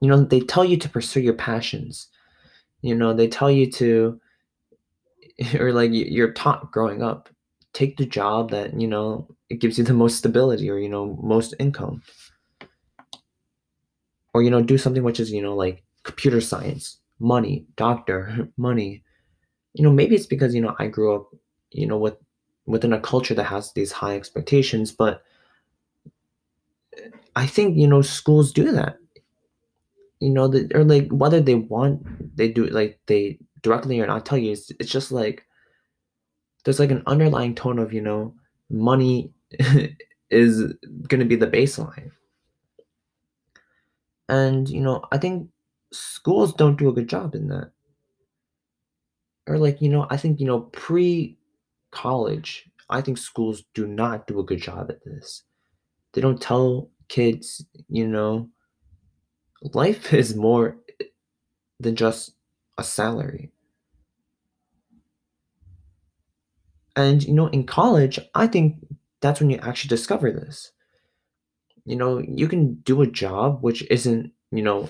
you 0.00 0.08
know, 0.08 0.24
they 0.24 0.40
tell 0.40 0.64
you 0.64 0.76
to 0.76 0.88
pursue 0.88 1.20
your 1.20 1.34
passions. 1.34 2.08
You 2.82 2.94
know, 2.96 3.14
they 3.14 3.28
tell 3.28 3.50
you 3.50 3.70
to 3.72 4.20
or 5.58 5.72
like 5.72 5.90
you're 5.92 6.32
taught 6.32 6.70
growing 6.72 7.02
up 7.02 7.28
take 7.72 7.96
the 7.96 8.06
job 8.06 8.50
that 8.50 8.78
you 8.78 8.86
know 8.86 9.26
it 9.48 9.60
gives 9.60 9.78
you 9.78 9.84
the 9.84 9.94
most 9.94 10.18
stability 10.18 10.70
or 10.70 10.78
you 10.78 10.88
know 10.88 11.18
most 11.22 11.54
income. 11.58 12.02
Or 14.34 14.42
you 14.42 14.50
know 14.50 14.62
do 14.62 14.78
something 14.78 15.02
which 15.02 15.20
is 15.20 15.30
you 15.30 15.42
know 15.42 15.54
like 15.54 15.82
computer 16.04 16.40
science 16.40 16.98
money 17.18 17.66
doctor 17.76 18.48
money. 18.56 19.02
You 19.74 19.84
know 19.84 19.92
maybe 19.92 20.14
it's 20.14 20.26
because 20.26 20.54
you 20.54 20.60
know 20.60 20.76
i 20.78 20.86
grew 20.86 21.14
up 21.14 21.30
you 21.70 21.86
know 21.86 21.96
with 21.96 22.16
within 22.66 22.92
a 22.92 23.00
culture 23.00 23.34
that 23.34 23.44
has 23.44 23.72
these 23.72 23.90
high 23.90 24.14
expectations 24.14 24.92
but 24.92 25.22
uh, 26.96 27.08
i 27.34 27.46
think 27.46 27.76
you 27.76 27.86
know 27.86 28.02
schools 28.02 28.52
do 28.52 28.72
that. 28.72 28.98
You 30.20 30.30
know 30.30 30.46
that 30.48 30.74
or 30.74 30.84
like 30.84 31.08
whether 31.10 31.40
they 31.40 31.56
want 31.56 32.36
they 32.36 32.48
do 32.48 32.66
like 32.66 33.00
they 33.06 33.38
directly 33.62 34.00
or 34.00 34.06
not 34.06 34.26
tell 34.26 34.38
you 34.38 34.52
it's, 34.52 34.70
it's 34.78 34.90
just 34.90 35.12
like 35.12 35.44
there's 36.64 36.80
like 36.80 36.90
an 36.90 37.02
underlying 37.06 37.54
tone 37.54 37.78
of 37.78 37.92
you 37.92 38.00
know 38.00 38.34
money 38.70 39.32
is 40.30 40.72
going 41.08 41.20
to 41.20 41.26
be 41.26 41.36
the 41.36 41.46
baseline. 41.46 42.10
And 44.28 44.68
you 44.68 44.80
know 44.80 45.02
i 45.12 45.18
think 45.18 45.48
schools 45.92 46.54
don't 46.54 46.78
do 46.78 46.88
a 46.88 46.92
good 46.92 47.08
job 47.08 47.34
in 47.34 47.48
that. 47.48 47.70
Or 49.46 49.58
like 49.58 49.82
you 49.82 49.88
know 49.88 50.06
i 50.10 50.16
think 50.16 50.40
you 50.40 50.46
know 50.46 50.60
pre 50.60 51.36
college 51.90 52.70
i 52.88 53.02
think 53.02 53.18
schools 53.18 53.64
do 53.74 53.86
not 53.86 54.26
do 54.26 54.40
a 54.40 54.44
good 54.44 54.60
job 54.60 54.90
at 54.90 55.04
this. 55.04 55.42
They 56.12 56.20
don't 56.20 56.40
tell 56.40 56.90
kids 57.08 57.64
you 57.88 58.08
know 58.08 58.48
life 59.74 60.14
is 60.22 60.34
more 60.34 60.78
than 61.80 61.96
just 61.96 62.34
a 62.78 62.84
salary 62.84 63.51
and 66.96 67.22
you 67.24 67.32
know 67.32 67.46
in 67.48 67.64
college 67.64 68.18
i 68.34 68.46
think 68.46 68.76
that's 69.22 69.40
when 69.40 69.48
you 69.48 69.58
actually 69.62 69.88
discover 69.88 70.30
this. 70.30 70.72
You 71.86 71.96
know 71.96 72.18
you 72.18 72.46
can 72.48 72.74
do 72.82 73.00
a 73.00 73.06
job 73.06 73.62
which 73.62 73.82
isn't 73.90 74.32
you 74.50 74.62
know 74.62 74.88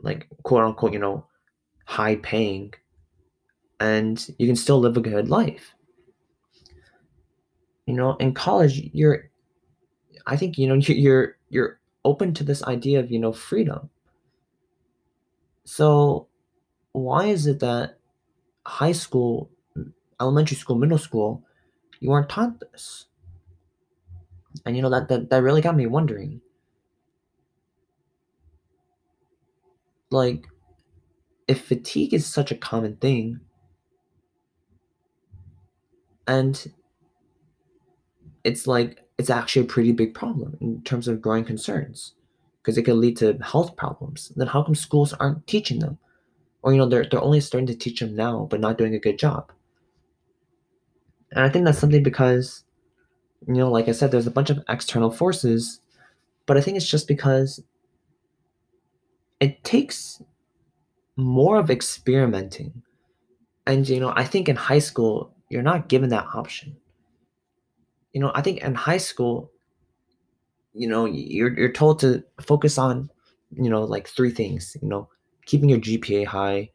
like 0.00 0.28
quote 0.42 0.64
unquote 0.64 0.92
you 0.92 0.98
know 0.98 1.26
high 1.86 2.16
paying 2.16 2.74
and 3.80 4.24
you 4.38 4.46
can 4.46 4.56
still 4.56 4.78
live 4.78 4.96
a 4.96 5.00
good 5.00 5.28
life. 5.30 5.74
You 7.86 7.94
know 7.94 8.16
in 8.16 8.34
college 8.34 8.90
you're 8.92 9.30
i 10.26 10.36
think 10.36 10.58
you 10.58 10.68
know 10.68 10.74
you're 10.86 11.36
you're 11.48 11.80
open 12.04 12.34
to 12.34 12.44
this 12.44 12.62
idea 12.64 13.00
of 13.00 13.10
you 13.10 13.18
know 13.18 13.32
freedom. 13.32 13.90
So 15.64 16.26
why 16.92 17.26
is 17.26 17.46
it 17.46 17.60
that 17.60 17.98
high 18.66 18.92
school 18.92 19.50
elementary 20.22 20.56
school 20.56 20.76
middle 20.76 20.98
school 20.98 21.42
you 22.02 22.10
aren't 22.10 22.28
taught 22.28 22.58
this. 22.58 23.06
And 24.66 24.76
you 24.76 24.82
know 24.82 24.90
that 24.90 25.08
that, 25.08 25.30
that 25.30 25.42
really 25.42 25.60
got 25.60 25.76
me 25.76 25.86
wondering. 25.86 26.40
Like 30.10 30.48
if 31.46 31.64
fatigue 31.64 32.12
is 32.12 32.26
such 32.26 32.50
a 32.50 32.56
common 32.56 32.96
thing 32.96 33.40
and 36.26 36.72
it's 38.44 38.66
like 38.66 39.00
it's 39.16 39.30
actually 39.30 39.62
a 39.62 39.68
pretty 39.68 39.92
big 39.92 40.12
problem 40.12 40.56
in 40.60 40.82
terms 40.82 41.06
of 41.08 41.22
growing 41.22 41.44
concerns 41.44 42.14
because 42.60 42.76
it 42.76 42.82
can 42.82 43.00
lead 43.00 43.16
to 43.16 43.38
health 43.38 43.76
problems 43.76 44.32
then 44.36 44.48
how 44.48 44.62
come 44.62 44.74
schools 44.74 45.12
aren't 45.14 45.46
teaching 45.46 45.78
them? 45.78 45.98
Or 46.62 46.72
you 46.72 46.78
know 46.78 46.88
they're, 46.88 47.06
they're 47.08 47.22
only 47.22 47.40
starting 47.40 47.66
to 47.68 47.76
teach 47.76 48.00
them 48.00 48.16
now 48.16 48.48
but 48.50 48.60
not 48.60 48.76
doing 48.76 48.94
a 48.94 48.98
good 48.98 49.18
job 49.18 49.52
and 51.32 51.44
i 51.44 51.48
think 51.48 51.64
that's 51.64 51.78
something 51.78 52.02
because 52.02 52.64
you 53.46 53.54
know 53.54 53.70
like 53.70 53.88
i 53.88 53.92
said 53.92 54.10
there's 54.10 54.26
a 54.26 54.30
bunch 54.30 54.50
of 54.50 54.62
external 54.68 55.10
forces 55.10 55.80
but 56.46 56.56
i 56.56 56.60
think 56.60 56.76
it's 56.76 56.88
just 56.88 57.08
because 57.08 57.60
it 59.40 59.64
takes 59.64 60.22
more 61.16 61.58
of 61.58 61.68
experimenting. 61.68 62.82
And 63.66 63.88
you 63.88 64.00
know 64.00 64.12
i 64.16 64.24
think 64.24 64.48
in 64.48 64.56
high 64.56 64.80
school 64.80 65.34
you're 65.48 65.62
not 65.62 65.88
given 65.88 66.10
that 66.10 66.26
option. 66.34 66.76
You 68.12 68.20
know 68.20 68.32
i 68.34 68.42
think 68.42 68.60
in 68.62 68.74
high 68.74 68.98
school 68.98 69.50
you 70.74 70.88
know 70.88 71.04
you're 71.04 71.56
you're 71.58 71.72
told 71.72 72.00
to 72.00 72.24
focus 72.40 72.78
on 72.78 73.10
you 73.56 73.70
know 73.70 73.84
like 73.84 74.08
three 74.08 74.30
things 74.30 74.76
you 74.80 74.88
know 74.88 75.08
keeping 75.44 75.68
your 75.68 75.78
gpa 75.78 76.26
high 76.26 76.70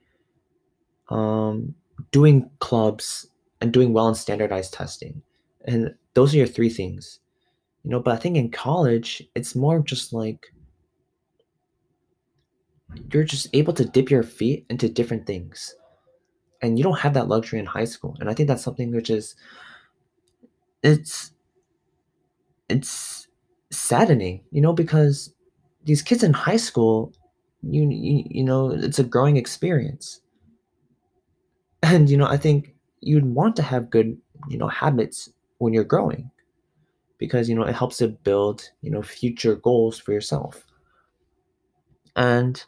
um 1.09 1.73
doing 2.11 2.49
clubs 2.59 3.27
and 3.61 3.71
doing 3.73 3.93
well 3.93 4.07
in 4.07 4.15
standardized 4.15 4.73
testing. 4.73 5.21
And 5.65 5.93
those 6.13 6.33
are 6.33 6.37
your 6.37 6.47
three 6.47 6.69
things. 6.69 7.19
You 7.83 7.91
know 7.91 8.01
but 8.01 8.13
i 8.13 8.17
think 8.17 8.35
in 8.35 8.51
college 8.51 9.23
it's 9.33 9.55
more 9.55 9.79
just 9.79 10.11
like 10.11 10.51
you're 13.13 13.23
just 13.23 13.47
able 13.53 13.73
to 13.73 13.85
dip 13.85 14.09
your 14.09 14.23
feet 14.23 14.65
into 14.69 14.89
different 14.89 15.25
things. 15.25 15.75
And 16.61 16.77
you 16.77 16.83
don't 16.83 16.99
have 16.99 17.13
that 17.13 17.27
luxury 17.27 17.59
in 17.59 17.65
high 17.65 17.85
school. 17.85 18.17
And 18.19 18.29
i 18.29 18.33
think 18.33 18.47
that's 18.49 18.63
something 18.63 18.91
which 18.91 19.09
is 19.09 19.35
it's 20.83 21.31
it's 22.69 23.27
saddening 23.71 24.41
you 24.51 24.61
know 24.61 24.73
because 24.73 25.33
these 25.85 26.01
kids 26.01 26.23
in 26.23 26.33
high 26.33 26.57
school 26.57 27.13
you, 27.63 27.89
you 27.89 28.23
you 28.29 28.43
know 28.43 28.71
it's 28.71 28.99
a 28.99 29.03
growing 29.03 29.37
experience. 29.37 30.19
And 31.83 32.09
you 32.09 32.17
know 32.17 32.27
i 32.27 32.37
think 32.37 32.73
you'd 33.01 33.25
want 33.25 33.55
to 33.55 33.61
have 33.61 33.89
good 33.89 34.17
you 34.49 34.57
know 34.57 34.67
habits 34.67 35.29
when 35.59 35.73
you're 35.73 35.83
growing 35.83 36.29
because 37.17 37.49
you 37.49 37.55
know 37.55 37.63
it 37.63 37.75
helps 37.75 37.97
to 37.97 38.07
build 38.09 38.69
you 38.81 38.91
know 38.91 39.01
future 39.01 39.55
goals 39.55 39.99
for 39.99 40.13
yourself. 40.13 40.65
And 42.15 42.63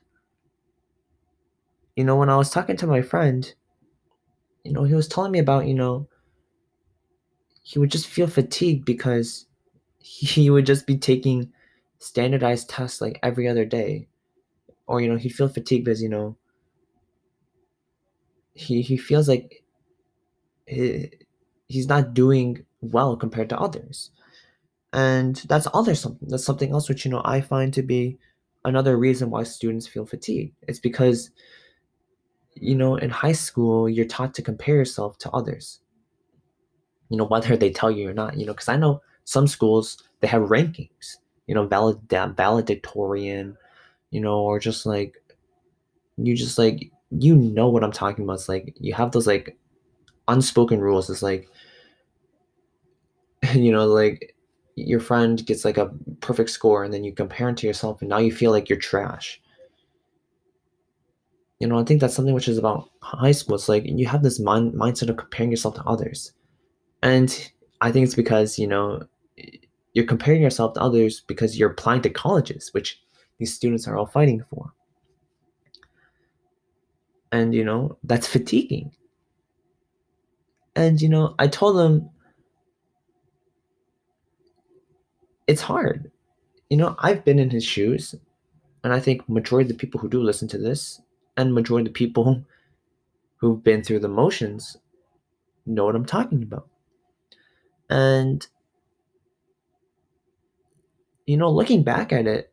you 1.96 2.04
know 2.04 2.16
when 2.16 2.30
i 2.30 2.38
was 2.38 2.50
talking 2.50 2.78
to 2.78 2.88
my 2.88 3.02
friend 3.02 3.54
you 4.64 4.72
know 4.72 4.84
he 4.84 4.94
was 4.96 5.08
telling 5.08 5.32
me 5.32 5.40
about 5.40 5.68
you 5.68 5.74
know 5.74 6.08
he 7.70 7.78
would 7.78 7.92
just 7.92 8.08
feel 8.08 8.26
fatigued 8.28 8.84
because 8.84 9.46
he 10.00 10.50
would 10.50 10.66
just 10.66 10.88
be 10.88 10.98
taking 10.98 11.52
standardized 12.00 12.68
tests 12.70 13.00
like 13.00 13.20
every 13.22 13.48
other 13.48 13.66
day. 13.66 14.08
Or 14.88 15.02
you 15.02 15.08
know 15.08 15.18
he'd 15.18 15.36
feel 15.36 15.50
fatigued 15.50 15.86
because 15.86 16.02
you 16.02 16.10
know 16.10 16.36
he 18.54 18.82
he 18.82 18.98
feels 18.98 19.30
like 19.30 19.64
he, 20.70 21.12
he's 21.68 21.88
not 21.88 22.14
doing 22.14 22.66
well 22.82 23.16
compared 23.16 23.50
to 23.50 23.60
others. 23.60 24.12
And 24.94 25.36
that's 25.48 25.68
other 25.74 25.96
something 25.96 26.30
that's 26.30 26.46
something 26.46 26.72
else 26.72 26.90
which 26.90 27.06
you 27.06 27.12
know 27.12 27.22
i 27.24 27.42
find 27.42 27.72
to 27.76 27.84
be 27.84 28.18
another 28.66 28.98
reason 28.98 29.30
why 29.30 29.44
students 29.44 29.88
feel 29.88 30.06
fatigued. 30.06 30.56
It's 30.68 30.80
because 30.80 31.32
you 32.56 32.76
know 32.76 32.96
in 32.96 33.10
high 33.10 33.34
school 33.34 33.88
you're 33.88 34.06
taught 34.06 34.34
to 34.36 34.42
compare 34.42 34.76
yourself 34.76 35.18
to 35.20 35.32
others. 35.32 35.80
You 37.10 37.18
know 37.18 37.26
whether 37.26 37.56
they 37.58 37.72
tell 37.72 37.92
you 37.92 38.10
or 38.10 38.14
not 38.14 38.38
you 38.38 38.46
know 38.46 38.54
because 38.54 38.70
i 38.70 38.76
know 38.78 39.02
some 39.26 39.48
schools 39.48 40.04
they 40.22 40.28
have 40.28 40.44
rankings 40.44 41.18
you 41.48 41.56
know 41.56 41.66
valid 41.66 42.00
valedictorian 42.10 43.58
you 44.12 44.22
know 44.22 44.40
or 44.40 44.60
just 44.60 44.86
like 44.86 45.18
you 46.18 46.36
just 46.36 46.58
like 46.58 46.92
you 47.12 47.36
know 47.36 47.70
what 47.70 47.84
i'm 47.84 47.92
talking 47.92 48.24
about. 48.24 48.34
It's 48.34 48.50
like 48.50 48.76
you 48.80 48.94
have 48.94 49.12
those 49.12 49.28
like 49.28 49.58
unspoken 50.30 50.80
rules. 50.80 51.10
Is 51.10 51.22
like 51.22 51.50
you 53.54 53.72
know 53.72 53.86
like 53.86 54.36
your 54.76 55.00
friend 55.00 55.46
gets 55.46 55.66
like 55.66 55.78
a 55.78 55.92
perfect 56.22 56.50
score 56.50 56.84
and 56.84 56.94
then 56.94 57.04
you 57.04 57.12
compare 57.12 57.50
it 57.50 57.58
to 57.58 57.68
yourself 57.68 58.02
and 58.02 58.10
now 58.10 58.18
you 58.18 58.32
feel 58.32 58.52
like 58.52 58.70
you're 58.70 58.80
trash. 58.80 59.42
You 61.60 61.68
know 61.68 61.78
i 61.78 61.84
think 61.84 62.00
that's 62.00 62.16
something 62.16 62.34
which 62.34 62.48
is 62.48 62.58
about 62.58 62.90
high 63.02 63.34
school. 63.34 63.56
It's 63.56 63.68
like 63.70 63.84
you 63.86 64.08
have 64.08 64.24
this 64.24 64.40
mind 64.40 64.74
mindset 64.74 65.10
of 65.10 65.18
comparing 65.18 65.52
yourself 65.52 65.76
to 65.76 65.84
others. 65.84 66.32
And 67.04 67.52
i 67.82 67.92
think 67.92 68.06
it's 68.06 68.16
because 68.16 68.60
you 68.60 68.68
know 68.68 69.04
you're 69.94 70.06
comparing 70.06 70.42
yourself 70.42 70.74
to 70.76 70.82
others 70.82 71.22
because 71.22 71.58
you're 71.58 71.72
applying 71.72 72.02
to 72.04 72.10
colleges 72.10 72.74
which 72.74 73.02
these 73.40 73.54
students 73.54 73.88
are 73.88 73.98
all 73.98 74.06
fighting 74.06 74.44
for. 74.50 74.74
And 77.32 77.54
you 77.54 77.66
know 77.66 77.98
that's 78.04 78.28
fatiguing 78.28 78.92
and 80.76 81.02
you 81.02 81.10
know 81.10 81.36
i 81.40 81.48
told 81.48 81.78
them 81.78 82.10
it's 85.48 85.62
hard. 85.62 86.12
You 86.70 86.78
know 86.78 86.96
i've 87.00 87.26
been 87.26 87.40
in 87.40 87.50
his 87.50 87.64
shoes 87.66 88.14
and 88.84 88.94
i 88.94 89.00
think 89.00 89.28
majority 89.28 89.70
of 89.70 89.76
the 89.76 89.82
people 89.82 90.00
who 90.00 90.10
do 90.10 90.22
listen 90.22 90.48
to 90.50 90.58
this 90.58 91.02
and 91.38 91.54
majority 91.54 91.88
of 91.90 91.94
the 91.94 91.98
people 91.98 92.44
who've 93.38 93.64
been 93.64 93.84
through 93.84 94.00
the 94.00 94.08
motions 94.08 94.78
know 95.66 95.86
what 95.86 95.96
i'm 95.96 96.06
talking 96.06 96.44
about. 96.44 96.68
And 97.90 98.46
you 101.26 101.38
know 101.38 101.50
looking 101.52 101.84
back 101.84 102.12
at 102.12 102.28
it 102.28 102.52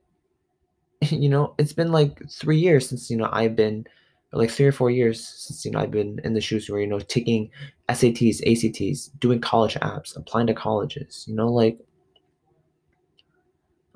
you 1.10 1.28
know 1.28 1.54
it's 1.58 1.72
been 1.72 1.92
like 1.92 2.20
three 2.30 2.58
years 2.58 2.88
since 2.88 3.10
you 3.10 3.16
know 3.16 3.28
i've 3.32 3.56
been 3.56 3.86
like 4.36 4.50
three 4.50 4.66
or 4.66 4.72
four 4.72 4.90
years 4.90 5.26
since 5.26 5.64
you 5.64 5.70
know 5.70 5.80
I've 5.80 5.90
been 5.90 6.20
in 6.24 6.34
the 6.34 6.40
shoes 6.40 6.68
where 6.68 6.80
you 6.80 6.86
know 6.86 6.98
taking 7.00 7.50
SATs, 7.88 8.40
ACTs, 8.46 9.08
doing 9.18 9.40
college 9.40 9.74
apps, 9.76 10.16
applying 10.16 10.46
to 10.48 10.54
colleges. 10.54 11.24
You 11.28 11.34
know, 11.34 11.48
like 11.48 11.78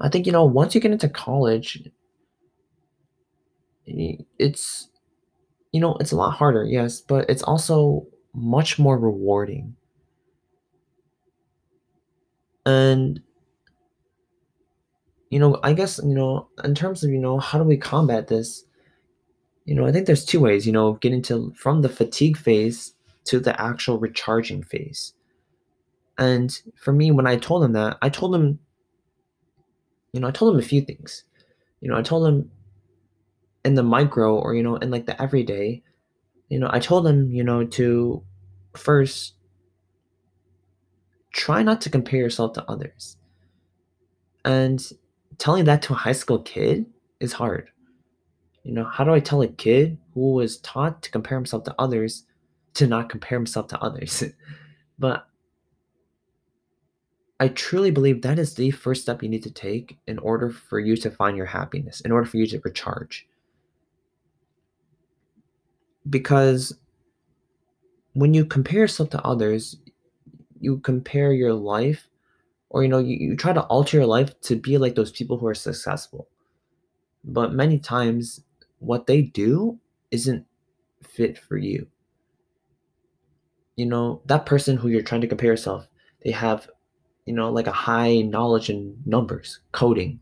I 0.01 0.09
think, 0.09 0.27
you 0.27 0.33
know, 0.33 0.45
once 0.45 0.75
you 0.75 0.81
get 0.81 0.93
into 0.93 1.09
college 1.09 1.83
it's 4.39 4.89
you 5.73 5.81
know, 5.81 5.97
it's 6.01 6.13
a 6.13 6.17
lot 6.17 6.33
harder, 6.33 6.65
yes, 6.65 7.01
but 7.01 7.29
it's 7.31 7.43
also 7.43 8.07
much 8.35 8.79
more 8.79 8.99
rewarding. 8.99 9.77
And 12.67 13.21
you 15.31 15.39
know, 15.39 15.59
I 15.63 15.73
guess, 15.73 16.01
you 16.03 16.15
know, 16.15 16.49
in 16.65 16.75
terms 16.75 17.05
of, 17.05 17.11
you 17.11 17.19
know, 17.19 17.39
how 17.39 17.59
do 17.59 17.65
we 17.65 17.77
combat 17.77 18.27
this? 18.29 18.65
You 19.71 19.77
know, 19.77 19.87
I 19.87 19.93
think 19.93 20.07
there's 20.07 20.25
2 20.25 20.41
ways, 20.41 20.67
you 20.67 20.73
know, 20.73 20.95
getting 20.95 21.23
to 21.23 21.53
from 21.55 21.83
the 21.83 21.89
fatigue 21.89 22.37
phase 22.37 22.93
to 23.27 23.39
the 23.39 23.55
actual 23.63 24.01
recharging 24.01 24.65
phase. 24.65 25.15
And 26.19 26.51
for 26.75 26.93
me, 26.93 27.13
when 27.13 27.29
I 27.29 27.37
told 27.37 27.63
him 27.63 27.75
that, 27.75 27.97
I 28.03 28.09
told 28.09 28.35
him 28.35 28.59
you 30.13 30.21
know, 30.21 30.27
I 30.27 30.33
told 30.33 30.55
him 30.55 30.61
a 30.61 30.65
few 30.65 30.81
things. 30.81 31.23
You 31.81 31.89
know, 31.89 31.97
I 31.97 32.03
told 32.03 32.27
him 32.27 32.51
in 33.65 33.75
the 33.75 33.83
micro 33.83 34.37
or, 34.37 34.55
you 34.55 34.63
know, 34.65 34.77
in, 34.77 34.91
like, 34.91 35.07
the 35.07 35.21
everyday, 35.23 35.85
you 36.49 36.59
know, 36.59 36.69
I 36.73 36.81
told 36.81 37.07
him, 37.07 37.31
you 37.31 37.45
know, 37.45 37.65
to 37.65 38.23
first 38.75 39.35
try 41.33 41.63
not 41.63 41.81
to 41.83 41.91
compare 41.91 42.19
yourself 42.19 42.55
to 42.55 42.65
others. 42.69 43.17
And 44.45 44.83
telling 45.39 45.65
that 45.67 45.83
to 45.83 45.93
a 45.93 45.97
high 45.97 46.13
school 46.13 46.41
kid 46.41 46.87
is 47.21 47.33
hard. 47.33 47.71
You 48.71 48.77
know, 48.77 48.85
how 48.85 49.03
do 49.03 49.13
I 49.13 49.19
tell 49.19 49.43
a 49.43 49.49
kid 49.49 49.99
who 50.15 50.35
was 50.35 50.59
taught 50.59 51.03
to 51.03 51.11
compare 51.11 51.37
himself 51.37 51.65
to 51.65 51.75
others 51.77 52.23
to 52.75 52.87
not 52.87 53.09
compare 53.09 53.37
himself 53.37 53.67
to 53.69 53.81
others? 53.81 54.23
But 54.97 55.27
I 57.41 57.49
truly 57.49 57.91
believe 57.91 58.23
that 58.23 58.39
is 58.39 58.55
the 58.55 58.71
first 58.71 59.03
step 59.03 59.25
you 59.25 59.29
need 59.29 59.43
to 59.43 59.51
take 59.51 59.99
in 60.07 60.21
order 60.21 60.51
for 60.51 60.79
you 60.79 60.97
to 60.99 61.11
find 61.11 61.37
your 61.37 61.47
happiness, 61.47 62.01
in 62.03 62.13
order 62.13 62.27
for 62.27 62.37
you 62.37 62.47
to 62.47 62.61
recharge. 62.61 63.27
Because 66.09 66.73
when 68.13 68.35
you 68.35 68.45
compare 68.45 68.83
yourself 68.83 69.11
to 69.11 69.23
others, 69.25 69.79
you 70.61 70.79
compare 70.79 71.33
your 71.33 71.55
life 71.55 72.09
or, 72.69 72.85
you 72.85 72.89
know, 72.89 72.99
you 72.99 73.17
you 73.17 73.37
try 73.37 73.53
to 73.53 73.63
alter 73.63 73.97
your 73.97 74.07
life 74.07 74.41
to 74.43 74.55
be 74.55 74.79
like 74.79 74.95
those 74.95 75.11
people 75.11 75.39
who 75.39 75.49
are 75.49 75.55
successful. 75.55 76.29
But 77.25 77.53
many 77.53 77.81
times, 77.81 78.45
what 78.81 79.07
they 79.07 79.23
do 79.23 79.79
isn't 80.13 80.47
fit 81.03 81.39
for 81.39 81.57
you. 81.59 81.89
You 83.77 83.87
know, 83.87 84.21
that 84.27 84.47
person 84.47 84.77
who 84.77 84.89
you're 84.89 85.03
trying 85.03 85.21
to 85.23 85.27
compare 85.27 85.51
yourself, 85.51 85.89
they 86.23 86.31
have, 86.33 86.69
you 87.27 87.35
know, 87.35 87.51
like, 87.51 87.67
a 87.67 87.73
high 87.73 88.23
knowledge 88.23 88.71
in 88.71 88.97
numbers, 89.07 89.61
coding, 89.73 90.21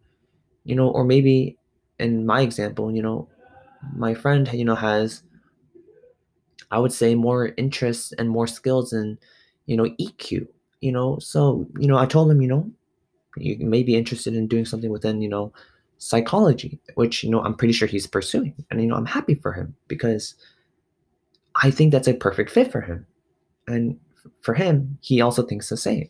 you 0.64 0.76
know, 0.76 0.90
or 0.90 1.04
maybe 1.04 1.58
in 2.00 2.26
my 2.26 2.42
example, 2.42 2.92
you 2.94 3.02
know, 3.02 3.28
my 3.96 4.14
friend, 4.14 4.50
you 4.52 4.64
know, 4.64 4.76
has 4.76 5.22
I 6.70 6.78
would 6.78 6.92
say 6.92 7.14
more 7.14 7.52
interests 7.56 8.12
and 8.18 8.28
more 8.28 8.46
skills 8.46 8.92
in, 8.92 9.18
you 9.66 9.76
know, 9.76 9.86
EQ, 9.98 10.46
you 10.80 10.92
know? 10.92 11.18
So, 11.18 11.66
you 11.78 11.88
know, 11.88 11.96
I 11.96 12.06
told 12.06 12.30
him, 12.30 12.42
you 12.42 12.48
know, 12.48 12.70
"You 13.38 13.66
may 13.66 13.82
be 13.84 13.96
interested 13.96 14.34
in 14.34 14.48
doing 14.48 14.66
something 14.66 14.90
within, 14.90 15.22
you 15.22 15.28
know, 15.28 15.52
psychology," 15.98 16.80
which, 16.94 17.22
you 17.22 17.30
know, 17.30 17.40
I'm 17.42 17.54
pretty 17.54 17.72
sure 17.72 17.88
he's 17.88 18.06
pursuing, 18.06 18.54
and, 18.70 18.80
you 18.80 18.86
know, 18.86 18.96
I'm 18.96 19.06
happy 19.06 19.34
for 19.34 19.52
him 19.52 19.76
because 19.88 20.34
I 21.62 21.70
think 21.70 21.92
that's 21.92 22.08
a 22.08 22.14
perfect 22.14 22.50
fit 22.50 22.72
for 22.72 22.80
him, 22.80 23.06
and 23.66 23.98
for 24.40 24.54
him, 24.54 24.98
he 25.00 25.20
also 25.20 25.42
thinks 25.42 25.68
the 25.68 25.76
same. 25.76 26.08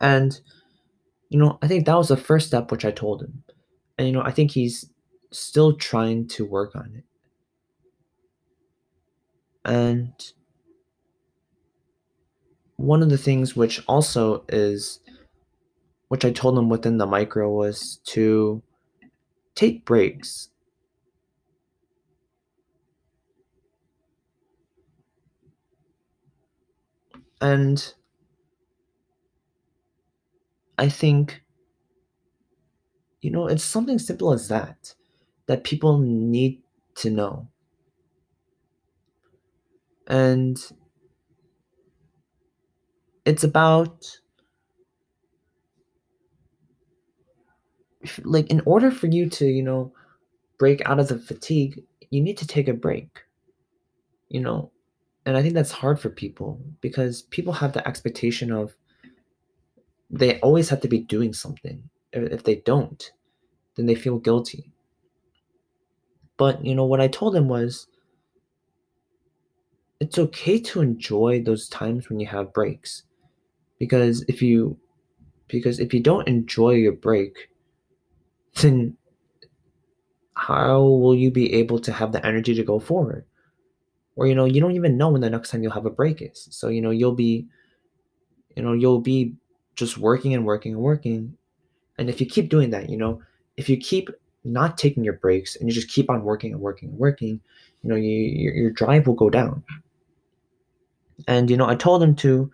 And, 0.00 0.40
you 1.28 1.38
know, 1.38 1.58
I 1.60 1.68
think 1.68 1.86
that 1.86 1.96
was 1.96 2.08
the 2.08 2.16
first 2.16 2.46
step 2.46 2.70
which 2.70 2.84
I 2.84 2.90
told 2.90 3.22
him, 3.22 3.42
and, 3.98 4.06
you 4.06 4.14
know, 4.14 4.22
I 4.22 4.30
think 4.30 4.52
he's 4.52 4.90
still 5.30 5.74
trying 5.76 6.26
to 6.28 6.44
work 6.46 6.74
on 6.74 6.94
it. 6.96 7.04
And 9.64 10.12
one 12.76 13.02
of 13.02 13.10
the 13.10 13.18
things 13.18 13.56
which 13.56 13.82
also 13.86 14.44
is 14.48 15.00
which 16.08 16.24
I 16.24 16.30
told 16.30 16.56
him 16.56 16.70
within 16.70 16.96
the 16.96 17.06
micro 17.06 17.52
was 17.52 18.00
to 18.06 18.62
take 19.58 19.84
breaks. 19.84 20.50
And 27.40 27.94
I 30.78 30.88
think 30.88 31.42
you 33.20 33.30
know, 33.30 33.46
it's 33.46 33.64
something 33.64 33.98
simple 33.98 34.32
as 34.32 34.48
that, 34.48 34.94
that 35.46 35.64
people 35.64 35.98
need 35.98 36.62
to 36.96 37.10
know. 37.10 37.48
And 40.08 40.58
it's 43.24 43.44
about 43.44 44.18
f 48.08 48.20
like, 48.24 48.48
in 48.48 48.62
order 48.66 48.90
for 48.90 49.06
you 49.06 49.28
to, 49.30 49.46
you 49.46 49.62
know, 49.62 49.92
break 50.58 50.80
out 50.86 50.98
of 50.98 51.08
the 51.08 51.18
fatigue, 51.18 51.82
you 52.10 52.20
need 52.20 52.38
to 52.38 52.46
take 52.46 52.68
a 52.68 52.74
break. 52.74 53.08
You 54.28 54.40
know? 54.40 54.70
And 55.26 55.36
I 55.36 55.42
think 55.42 55.54
that's 55.54 55.70
hard 55.70 56.00
for 56.00 56.10
people 56.10 56.60
because 56.80 57.22
people 57.22 57.52
have 57.52 57.72
the 57.72 57.86
expectation 57.86 58.50
of 58.50 58.74
they 60.10 60.40
always 60.40 60.68
have 60.70 60.80
to 60.80 60.88
be 60.88 61.00
doing 61.00 61.32
something. 61.32 61.82
If 62.12 62.44
they 62.44 62.56
don't, 62.56 63.12
then 63.76 63.86
they 63.86 63.94
feel 63.94 64.18
guilty. 64.18 64.72
But, 66.38 66.64
you 66.64 66.74
know, 66.74 66.84
what 66.84 67.00
I 67.00 67.08
told 67.08 67.36
him 67.36 67.48
was 67.48 67.88
it's 70.00 70.18
okay 70.18 70.58
to 70.60 70.80
enjoy 70.80 71.42
those 71.42 71.68
times 71.68 72.08
when 72.08 72.20
you 72.20 72.26
have 72.28 72.52
breaks, 72.52 73.02
because 73.78 74.24
if 74.28 74.40
you 74.40 74.78
because 75.48 75.80
if 75.80 75.92
you 75.92 76.00
don't 76.00 76.28
enjoy 76.28 76.70
your 76.70 76.92
break 76.92 77.50
then 78.60 78.96
how 80.34 80.82
will 80.82 81.14
you 81.14 81.30
be 81.30 81.52
able 81.54 81.80
to 81.80 81.92
have 81.92 82.12
the 82.12 82.24
energy 82.24 82.54
to 82.54 82.62
go 82.62 82.78
forward? 82.78 83.24
Or, 84.16 84.26
you 84.26 84.34
know, 84.34 84.44
you 84.44 84.60
don't 84.60 84.74
even 84.74 84.96
know 84.96 85.10
when 85.10 85.20
the 85.20 85.30
next 85.30 85.50
time 85.50 85.62
you'll 85.62 85.72
have 85.72 85.86
a 85.86 85.90
break 85.90 86.22
is. 86.22 86.48
So, 86.50 86.68
you 86.68 86.80
know, 86.80 86.90
you'll 86.90 87.14
be 87.14 87.46
you 88.58 88.64
know, 88.64 88.72
you'll 88.72 89.00
be 89.00 89.34
just 89.76 89.98
working 89.98 90.34
and 90.34 90.44
working 90.44 90.72
and 90.72 90.80
working, 90.80 91.36
and 91.96 92.10
if 92.10 92.20
you 92.20 92.26
keep 92.26 92.48
doing 92.48 92.70
that, 92.70 92.90
you 92.90 92.96
know, 92.96 93.22
if 93.56 93.68
you 93.68 93.76
keep 93.76 94.10
not 94.42 94.76
taking 94.76 95.04
your 95.04 95.12
breaks 95.14 95.54
and 95.54 95.68
you 95.68 95.74
just 95.74 95.88
keep 95.88 96.10
on 96.10 96.24
working 96.24 96.52
and 96.52 96.60
working 96.60 96.88
and 96.88 96.98
working, 96.98 97.40
you 97.82 97.88
know, 97.88 97.94
you 97.94 98.10
your 98.10 98.54
your 98.54 98.70
drive 98.72 99.06
will 99.06 99.14
go 99.14 99.30
down. 99.30 99.62
And, 101.28 101.48
you 101.48 101.56
know, 101.56 101.68
I 101.68 101.76
told 101.76 102.02
him 102.02 102.16
to 102.16 102.50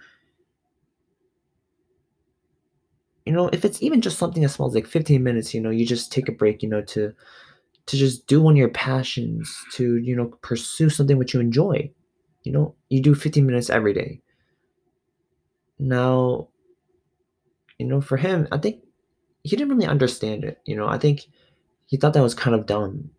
you 3.26 3.32
know, 3.32 3.48
if 3.52 3.64
it's 3.64 3.82
even 3.82 4.00
just 4.02 4.18
something 4.18 4.44
as 4.44 4.54
small 4.54 4.68
as, 4.68 4.74
like, 4.74 4.86
15 4.86 5.22
minutes, 5.22 5.54
you 5.54 5.60
know, 5.60 5.70
you 5.70 5.86
just 5.86 6.12
take 6.12 6.28
a 6.28 6.32
break, 6.32 6.62
you 6.62 6.68
know, 6.68 6.82
to 6.82 7.12
to 7.86 7.96
just 7.98 8.26
do 8.28 8.40
one 8.42 8.54
of 8.54 8.58
your 8.58 8.70
passions, 8.70 9.52
to, 9.72 9.96
you 9.98 10.16
know, 10.16 10.26
pursue 10.42 10.90
something 10.90 11.18
which 11.18 11.34
you 11.34 11.40
enjoy, 11.40 11.90
you 12.44 12.52
know? 12.52 12.74
You 12.90 13.02
do 13.02 13.14
15 13.14 13.46
minutes 13.46 13.70
every 13.70 13.94
day. 13.94 14.20
Now 15.78 16.48
you 17.78 17.86
know, 17.86 18.00
for 18.00 18.16
him, 18.16 18.46
I 18.52 18.58
think 18.58 18.82
he 19.44 19.56
didn't 19.56 19.74
really 19.76 19.88
understand 19.88 20.44
it, 20.44 20.60
you 20.66 20.76
know? 20.76 20.88
I 20.88 20.98
think 20.98 21.26
he 21.86 21.96
thought 21.98 22.14
that 22.14 22.22
was 22.22 22.34
kind 22.34 22.56
of 22.56 22.66
dumb. 22.66 23.10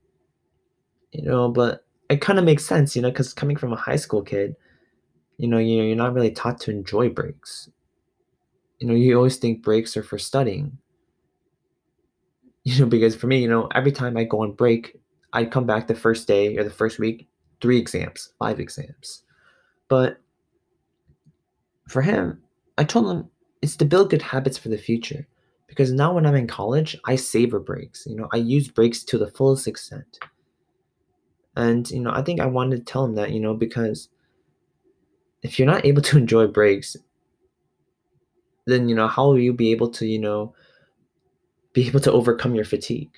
You 1.13 1.23
know, 1.23 1.49
but 1.49 1.85
it 2.09 2.21
kinda 2.21 2.41
makes 2.41 2.65
sense, 2.65 2.95
you 2.95 3.01
know, 3.01 3.11
'cause 3.11 3.33
coming 3.33 3.57
from 3.57 3.73
a 3.73 3.77
high 3.77 3.95
school 3.95 4.21
kid, 4.21 4.55
you 5.37 5.47
know, 5.47 5.57
you're 5.59 5.95
not 5.97 6.13
really 6.13 6.31
taught 6.31 6.61
to 6.61 6.71
enjoy 6.71 7.09
breaks. 7.09 7.69
You 8.85 8.91
know, 8.91 8.97
you 8.97 9.17
always 9.17 9.37
think 9.37 9.63
breaks 9.63 9.97
are 9.97 10.03
for 10.03 10.19
studying. 10.19 10.77
You 12.67 12.79
know, 12.79 12.85
because 12.87 13.15
for 13.15 13.27
me, 13.27 13.41
you 13.43 13.47
know, 13.47 13.67
every 13.75 13.91
time 13.91 14.17
I 14.17 14.23
go 14.23 14.41
on 14.41 14.53
break, 14.53 14.99
I 15.33 15.45
come 15.45 15.67
back 15.67 15.85
the 15.85 15.93
first 15.93 16.27
day 16.27 16.57
or 16.57 16.63
the 16.63 16.71
first 16.71 16.97
week, 16.97 17.27
3 17.61 17.77
exams, 17.77 18.33
5 18.39 18.59
exams. 18.59 19.21
But 19.87 20.17
for 21.87 22.01
him, 22.01 22.41
I 22.79 22.83
told 22.85 23.11
him 23.11 23.29
it's 23.61 23.75
to 23.75 23.85
build 23.85 24.09
good 24.09 24.23
habits 24.23 24.57
for 24.57 24.69
the 24.69 24.79
future, 24.79 25.27
because 25.67 25.91
now 25.91 26.13
when 26.15 26.25
I'm 26.25 26.33
in 26.33 26.47
college, 26.47 26.97
I 27.05 27.17
savor 27.17 27.59
breaks, 27.59 28.07
you 28.07 28.15
know, 28.15 28.27
I 28.33 28.37
use 28.37 28.67
breaks 28.67 29.03
to 29.03 29.19
the 29.19 29.29
fullest 29.29 29.67
extent. 29.67 30.17
And, 31.55 31.89
you 31.91 31.99
know, 31.99 32.11
I 32.11 32.23
think 32.23 32.39
I 32.39 32.47
wanted 32.47 32.77
to 32.77 32.91
tell 32.91 33.05
him 33.05 33.13
that, 33.15 33.29
you 33.31 33.39
know, 33.39 33.53
because 33.53 34.09
if 35.43 35.59
you're 35.59 35.67
not 35.67 35.85
able 35.85 36.01
to 36.01 36.17
enjoy 36.23 36.47
breaks 36.47 36.97
then, 38.65 38.89
you 38.89 38.95
know, 38.95 39.07
how 39.07 39.27
will 39.27 39.39
you 39.39 39.53
be 39.53 39.71
able 39.71 39.89
to, 39.91 40.05
you 40.07 40.19
know 40.19 40.53
be 41.73 41.87
able 41.87 41.99
to 41.99 42.11
overcome 42.11 42.55
your 42.55 42.65
fatigue? 42.65 43.11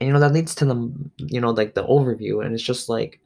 And, 0.00 0.08
you 0.08 0.12
know, 0.14 0.20
that 0.20 0.32
leads 0.32 0.54
to 0.56 0.64
the 0.64 0.92
you 1.18 1.40
know, 1.40 1.50
like, 1.50 1.74
the 1.74 1.84
overview, 1.84 2.44
and 2.44 2.54
it's 2.54 2.62
just 2.62 2.88
like 2.88 3.20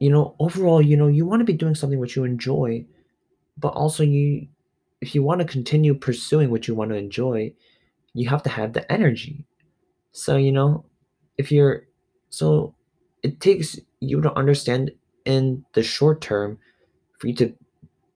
you 0.00 0.10
know, 0.10 0.34
overall, 0.38 0.82
you 0.82 0.96
know, 0.96 1.06
you 1.08 1.26
wanna 1.26 1.44
be 1.44 1.52
doing 1.52 1.74
something 1.74 1.98
which 1.98 2.16
you 2.16 2.24
enjoy, 2.24 2.84
but 3.58 3.70
also 3.70 4.02
you 4.02 4.48
if 5.02 5.14
you 5.14 5.22
want 5.22 5.40
to 5.40 5.46
continue 5.46 5.94
pursuing 5.94 6.50
what 6.50 6.68
you 6.68 6.74
want 6.74 6.90
to 6.90 6.96
enjoy, 6.96 7.52
you 8.14 8.28
have 8.28 8.42
to 8.42 8.50
have 8.50 8.72
the 8.72 8.90
energy. 8.92 9.44
So, 10.12 10.36
you 10.36 10.52
know, 10.52 10.84
if 11.38 11.52
you're 11.52 11.86
so 12.30 12.74
it 13.22 13.40
takes 13.40 13.78
you 14.00 14.20
to 14.22 14.32
understand 14.34 14.92
in 15.26 15.64
the 15.74 15.82
short 15.82 16.20
term 16.22 16.58
for 17.24 17.28
you 17.28 17.34
to 17.34 17.54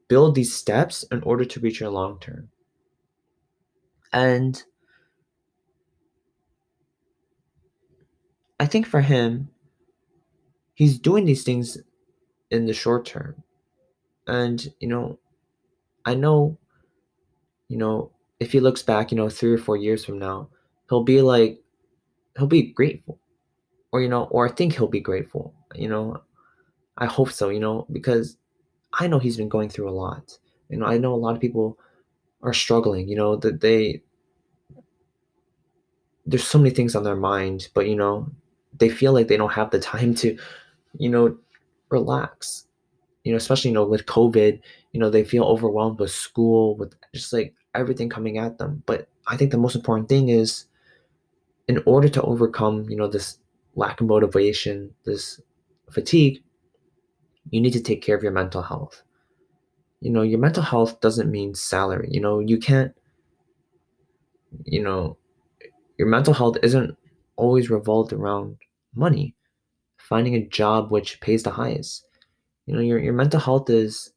build 0.08 0.34
these 0.34 0.54
steps 0.54 1.02
in 1.10 1.22
order 1.22 1.42
to 1.42 1.60
reach 1.60 1.80
your 1.80 1.88
long 1.88 2.18
term. 2.20 2.50
And 4.12 4.62
I 8.60 8.66
think 8.66 8.86
for 8.86 9.00
him, 9.00 9.48
he's 10.74 10.98
doing 10.98 11.24
these 11.24 11.42
things 11.42 11.78
in 12.50 12.66
the 12.66 12.74
short 12.74 13.06
term. 13.06 13.42
And, 14.26 14.70
you 14.78 14.88
know, 14.88 15.18
I 16.04 16.14
know, 16.14 16.58
you 17.68 17.78
know, 17.78 18.10
if 18.40 18.52
he 18.52 18.60
looks 18.60 18.82
back, 18.82 19.10
you 19.10 19.16
know, 19.16 19.30
three 19.30 19.54
or 19.54 19.58
four 19.58 19.78
years 19.78 20.04
from 20.04 20.18
now, 20.18 20.50
he'll 20.90 21.02
be 21.02 21.22
like, 21.22 21.62
he'll 22.36 22.46
be 22.46 22.72
grateful. 22.72 23.18
Or, 23.90 24.02
you 24.02 24.08
know, 24.10 24.24
or 24.24 24.46
I 24.46 24.52
think 24.52 24.74
he'll 24.74 24.86
be 24.86 25.00
grateful. 25.00 25.54
You 25.74 25.88
know, 25.88 26.20
I 26.98 27.06
hope 27.06 27.32
so, 27.32 27.48
you 27.48 27.60
know, 27.60 27.86
because 27.90 28.36
I 28.98 29.06
know 29.06 29.18
he's 29.18 29.36
been 29.36 29.48
going 29.48 29.68
through 29.68 29.88
a 29.88 29.92
lot. 29.92 30.36
You 30.68 30.78
know, 30.78 30.86
I 30.86 30.98
know 30.98 31.14
a 31.14 31.16
lot 31.16 31.34
of 31.34 31.40
people 31.40 31.78
are 32.42 32.52
struggling, 32.52 33.08
you 33.08 33.16
know, 33.16 33.36
that 33.36 33.60
they, 33.60 34.02
there's 36.26 36.46
so 36.46 36.58
many 36.58 36.70
things 36.70 36.94
on 36.94 37.04
their 37.04 37.16
mind, 37.16 37.68
but, 37.74 37.88
you 37.88 37.96
know, 37.96 38.30
they 38.78 38.88
feel 38.88 39.12
like 39.12 39.28
they 39.28 39.36
don't 39.36 39.52
have 39.52 39.70
the 39.70 39.78
time 39.80 40.14
to, 40.16 40.36
you 40.98 41.08
know, 41.08 41.36
relax. 41.90 42.66
You 43.24 43.32
know, 43.32 43.36
especially, 43.36 43.70
you 43.70 43.74
know, 43.74 43.84
with 43.84 44.06
COVID, 44.06 44.60
you 44.92 45.00
know, 45.00 45.10
they 45.10 45.24
feel 45.24 45.44
overwhelmed 45.44 46.00
with 46.00 46.10
school, 46.10 46.76
with 46.76 46.94
just 47.14 47.32
like 47.32 47.54
everything 47.74 48.08
coming 48.08 48.38
at 48.38 48.58
them. 48.58 48.82
But 48.86 49.08
I 49.26 49.36
think 49.36 49.50
the 49.50 49.58
most 49.58 49.76
important 49.76 50.08
thing 50.08 50.28
is 50.28 50.64
in 51.66 51.82
order 51.84 52.08
to 52.08 52.22
overcome, 52.22 52.88
you 52.88 52.96
know, 52.96 53.06
this 53.06 53.38
lack 53.74 54.00
of 54.00 54.06
motivation, 54.06 54.94
this 55.04 55.40
fatigue, 55.90 56.42
you 57.50 57.60
need 57.60 57.72
to 57.74 57.82
take 57.82 58.02
care 58.02 58.16
of 58.16 58.22
your 58.22 58.32
mental 58.32 58.62
health. 58.62 59.02
You 60.00 60.10
know, 60.10 60.22
your 60.22 60.40
mental 60.40 60.62
health 60.64 61.00
doesn't 61.00 61.30
mean 61.30 61.54
salary. 61.54 62.08
You 62.10 62.20
know, 62.20 62.40
you 62.40 62.58
can't, 62.58 62.94
you 64.64 64.82
know, 64.82 65.16
your 65.98 66.08
mental 66.08 66.34
health 66.34 66.58
isn't 66.62 66.96
always 67.36 67.70
revolved 67.70 68.12
around 68.12 68.58
money, 68.94 69.34
finding 69.98 70.34
a 70.36 70.46
job 70.48 70.90
which 70.92 71.20
pays 71.22 71.44
the 71.44 71.50
highest. 71.52 72.04
You 72.66 72.74
know, 72.74 72.80
your, 72.80 72.98
your 72.98 73.14
mental 73.14 73.40
health 73.40 73.70
is, 73.70 74.12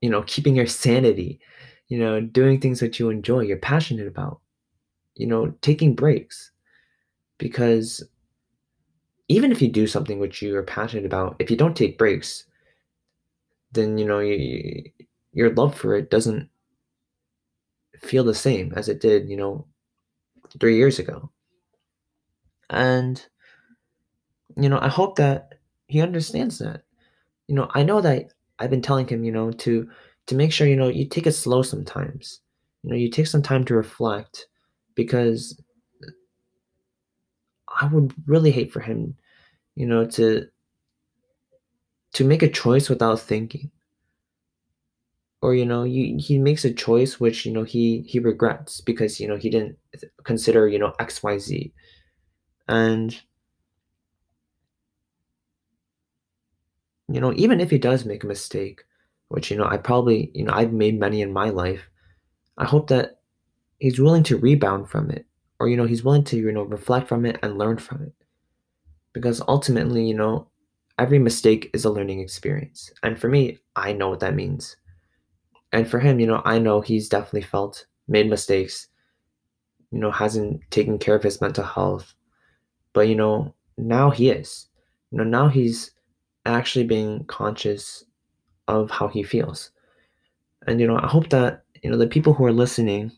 you 0.00 0.10
know, 0.10 0.22
keeping 0.26 0.56
your 0.56 0.66
sanity, 0.82 1.40
you 1.88 1.98
know, 1.98 2.20
doing 2.20 2.60
things 2.60 2.80
that 2.80 2.98
you 2.98 3.10
enjoy, 3.10 3.40
you're 3.40 3.56
passionate 3.58 4.06
about, 4.06 4.40
you 5.16 5.26
know, 5.26 5.54
taking 5.62 5.94
breaks. 5.94 6.50
Because 7.38 8.04
even 9.28 9.52
if 9.52 9.62
you 9.62 9.68
do 9.68 9.86
something 9.86 10.18
which 10.18 10.42
you 10.42 10.56
are 10.56 10.62
passionate 10.62 11.06
about, 11.06 11.36
if 11.38 11.50
you 11.50 11.56
don't 11.56 11.76
take 11.76 11.98
breaks, 11.98 12.44
then 13.72 13.98
you 13.98 14.04
know 14.04 14.20
you, 14.20 14.90
your 15.32 15.50
love 15.54 15.74
for 15.74 15.96
it 15.96 16.10
doesn't 16.10 16.48
feel 17.98 18.24
the 18.24 18.34
same 18.34 18.72
as 18.76 18.88
it 18.88 19.00
did, 19.00 19.28
you 19.28 19.36
know, 19.36 19.66
three 20.60 20.76
years 20.76 20.98
ago. 20.98 21.30
And 22.70 23.24
you 24.56 24.68
know, 24.68 24.78
I 24.80 24.88
hope 24.88 25.16
that 25.16 25.54
he 25.88 26.00
understands 26.00 26.58
that. 26.58 26.82
You 27.48 27.54
know, 27.54 27.68
I 27.74 27.82
know 27.82 28.00
that 28.00 28.32
I've 28.58 28.70
been 28.70 28.82
telling 28.82 29.08
him, 29.08 29.24
you 29.24 29.32
know, 29.32 29.52
to 29.52 29.88
to 30.26 30.34
make 30.34 30.52
sure, 30.52 30.66
you 30.66 30.76
know, 30.76 30.88
you 30.88 31.06
take 31.06 31.26
it 31.26 31.32
slow 31.32 31.62
sometimes. 31.62 32.40
You 32.82 32.90
know, 32.90 32.96
you 32.96 33.10
take 33.10 33.26
some 33.26 33.42
time 33.42 33.64
to 33.66 33.74
reflect 33.74 34.46
because 34.94 35.60
I 37.80 37.86
would 37.86 38.14
really 38.26 38.50
hate 38.50 38.72
for 38.72 38.80
him, 38.80 39.16
you 39.74 39.86
know, 39.86 40.06
to 40.06 40.48
to 42.14 42.24
make 42.24 42.42
a 42.42 42.48
choice 42.48 42.88
without 42.88 43.20
thinking. 43.20 43.70
Or 45.40 45.54
you 45.54 45.66
know, 45.66 45.82
you, 45.82 46.16
he 46.18 46.38
makes 46.38 46.64
a 46.64 46.72
choice 46.72 47.18
which 47.18 47.44
you 47.44 47.52
know 47.52 47.64
he 47.64 48.02
he 48.06 48.18
regrets 48.20 48.80
because 48.80 49.18
you 49.20 49.26
know 49.26 49.36
he 49.36 49.50
didn't 49.50 49.76
consider 50.24 50.68
you 50.68 50.78
know 50.78 50.94
X 51.00 51.22
Y 51.22 51.38
Z, 51.38 51.72
and 52.68 53.20
you 57.08 57.20
know 57.20 57.32
even 57.34 57.60
if 57.60 57.70
he 57.70 57.78
does 57.78 58.04
make 58.04 58.24
a 58.24 58.26
mistake, 58.28 58.84
which 59.28 59.50
you 59.50 59.56
know 59.56 59.66
I 59.66 59.76
probably 59.78 60.30
you 60.34 60.44
know 60.44 60.52
I've 60.54 60.72
made 60.72 60.98
many 60.98 61.22
in 61.22 61.32
my 61.32 61.50
life, 61.50 61.90
I 62.58 62.64
hope 62.64 62.88
that 62.88 63.20
he's 63.80 64.00
willing 64.00 64.22
to 64.24 64.38
rebound 64.38 64.88
from 64.90 65.10
it, 65.10 65.26
or 65.62 65.68
you 65.68 65.76
know 65.76 65.86
he's 65.86 66.02
willing 66.02 66.24
to 66.24 66.36
you 66.36 66.50
know 66.50 66.64
reflect 66.64 67.06
from 67.06 67.24
it 67.24 67.38
and 67.42 67.56
learn 67.56 67.78
from 67.78 68.02
it, 68.02 68.14
because 69.12 69.40
ultimately 69.46 70.04
you 70.04 70.14
know 70.14 70.48
every 70.98 71.18
mistake 71.18 71.70
is 71.72 71.84
a 71.84 71.90
learning 71.90 72.20
experience. 72.20 72.90
And 73.02 73.18
for 73.18 73.28
me, 73.28 73.58
I 73.76 73.92
know 73.92 74.10
what 74.10 74.20
that 74.20 74.34
means. 74.34 74.76
And 75.72 75.88
for 75.88 76.00
him, 76.00 76.20
you 76.20 76.26
know, 76.26 76.42
I 76.44 76.58
know 76.58 76.80
he's 76.80 77.08
definitely 77.08 77.42
felt, 77.42 77.86
made 78.08 78.28
mistakes, 78.28 78.88
you 79.90 79.98
know, 79.98 80.10
hasn't 80.10 80.60
taken 80.70 80.98
care 80.98 81.14
of 81.14 81.22
his 81.22 81.40
mental 81.40 81.64
health. 81.64 82.14
But, 82.92 83.08
you 83.08 83.14
know, 83.14 83.54
now 83.78 84.10
he 84.10 84.28
is. 84.28 84.68
You 85.10 85.18
know, 85.18 85.24
now 85.24 85.48
he's 85.48 85.92
actually 86.44 86.84
being 86.84 87.24
conscious 87.24 88.04
of 88.68 88.90
how 88.90 89.08
he 89.08 89.22
feels. 89.22 89.70
And, 90.66 90.78
you 90.78 90.86
know, 90.86 90.98
I 90.98 91.06
hope 91.06 91.30
that, 91.30 91.64
you 91.82 91.90
know, 91.90 91.96
the 91.96 92.06
people 92.06 92.34
who 92.34 92.44
are 92.44 92.52
listening, 92.52 93.12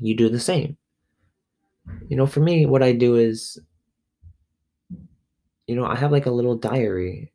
you 0.00 0.16
do 0.16 0.28
the 0.28 0.40
same. 0.40 0.76
You 2.08 2.16
know, 2.16 2.26
for 2.26 2.40
me, 2.40 2.66
what 2.66 2.82
I 2.82 2.92
do 2.92 3.16
is 3.16 3.58
you 5.72 5.76
know, 5.76 5.86
I 5.86 5.96
have 5.96 6.12
like 6.12 6.26
a 6.26 6.30
little 6.30 6.54
diary 6.54 7.32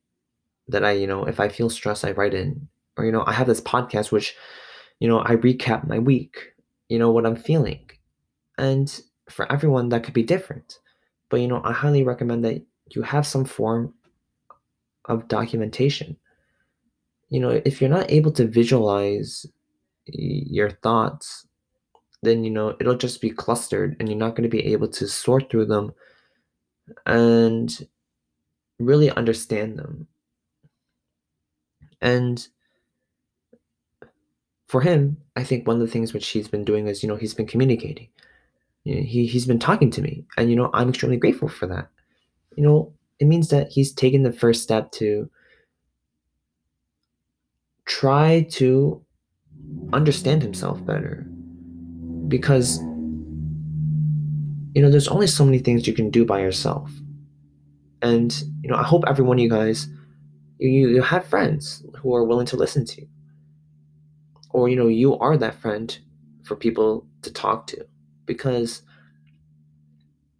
that 0.67 0.83
I, 0.83 0.91
you 0.91 1.07
know, 1.07 1.25
if 1.25 1.39
I 1.39 1.49
feel 1.49 1.71
stressed, 1.71 2.05
I 2.05 2.11
write 2.11 2.35
in. 2.35 2.67
Or, 2.95 3.03
you 3.03 3.11
know, 3.11 3.23
I 3.25 3.33
have 3.33 3.47
this 3.47 3.61
podcast 3.61 4.11
which, 4.11 4.35
you 4.99 5.07
know, 5.07 5.21
I 5.21 5.37
recap 5.37 5.87
my 5.87 5.97
week, 5.97 6.53
you 6.87 6.99
know, 6.99 7.09
what 7.09 7.25
I'm 7.25 7.35
feeling. 7.35 7.89
And 8.59 9.01
for 9.27 9.51
everyone, 9.51 9.89
that 9.89 10.03
could 10.03 10.13
be 10.13 10.21
different. 10.21 10.77
But, 11.29 11.41
you 11.41 11.47
know, 11.47 11.61
I 11.63 11.71
highly 11.71 12.03
recommend 12.03 12.45
that 12.45 12.61
you 12.91 13.01
have 13.01 13.25
some 13.25 13.43
form 13.43 13.91
of 15.05 15.27
documentation. 15.27 16.15
You 17.29 17.39
know, 17.39 17.61
if 17.65 17.81
you're 17.81 17.89
not 17.89 18.11
able 18.11 18.31
to 18.33 18.45
visualize 18.45 19.47
your 20.05 20.69
thoughts, 20.69 21.46
then, 22.23 22.43
you 22.43 22.49
know, 22.49 22.75
it'll 22.79 22.97
just 22.97 23.21
be 23.21 23.29
clustered 23.29 23.95
and 23.99 24.09
you're 24.09 24.17
not 24.17 24.35
going 24.35 24.43
to 24.43 24.49
be 24.49 24.65
able 24.73 24.87
to 24.87 25.07
sort 25.07 25.49
through 25.49 25.65
them 25.65 25.93
and 27.05 27.87
really 28.79 29.09
understand 29.11 29.77
them. 29.77 30.07
And 32.01 32.47
for 34.67 34.81
him, 34.81 35.17
I 35.35 35.43
think 35.43 35.67
one 35.67 35.77
of 35.77 35.81
the 35.81 35.91
things 35.91 36.13
which 36.13 36.27
he's 36.27 36.47
been 36.47 36.65
doing 36.65 36.87
is, 36.87 37.01
you 37.01 37.09
know, 37.09 37.15
he's 37.15 37.33
been 37.33 37.47
communicating. 37.47 38.09
He 38.83 39.25
he's 39.25 39.45
been 39.45 39.59
talking 39.59 39.91
to 39.91 40.01
me, 40.01 40.23
and 40.37 40.49
you 40.49 40.55
know, 40.55 40.69
I'm 40.73 40.87
extremely 40.87 41.17
grateful 41.17 41.49
for 41.49 41.67
that. 41.67 41.89
You 42.55 42.63
know, 42.63 42.93
it 43.19 43.25
means 43.25 43.49
that 43.49 43.69
he's 43.69 43.91
taken 43.91 44.23
the 44.23 44.31
first 44.31 44.63
step 44.63 44.91
to 44.93 45.29
try 47.85 48.47
to 48.51 49.03
understand 49.91 50.41
himself 50.41 50.85
better. 50.85 51.27
Because 52.27 52.79
you 54.73 54.83
know, 54.83 54.91
there's 54.91 55.07
only 55.07 55.27
so 55.27 55.43
many 55.43 55.59
things 55.59 55.87
you 55.87 55.93
can 55.93 56.11
do 56.11 56.23
by 56.23 56.39
yourself. 56.39 56.91
And 58.01 58.31
you 58.61 58.69
know, 58.69 58.75
I 58.75 58.83
hope 58.83 59.03
every 59.07 59.23
one 59.25 59.37
of 59.37 59.43
you 59.43 59.49
guys 59.49 59.87
you, 60.59 60.89
you 60.89 61.01
have 61.01 61.25
friends 61.25 61.83
who 61.97 62.15
are 62.15 62.23
willing 62.23 62.45
to 62.47 62.57
listen 62.57 62.85
to 62.85 63.01
you. 63.01 63.07
Or 64.51 64.69
you 64.69 64.75
know, 64.75 64.87
you 64.87 65.17
are 65.19 65.37
that 65.37 65.55
friend 65.55 65.97
for 66.43 66.55
people 66.55 67.05
to 67.21 67.31
talk 67.31 67.67
to 67.67 67.85
because 68.25 68.81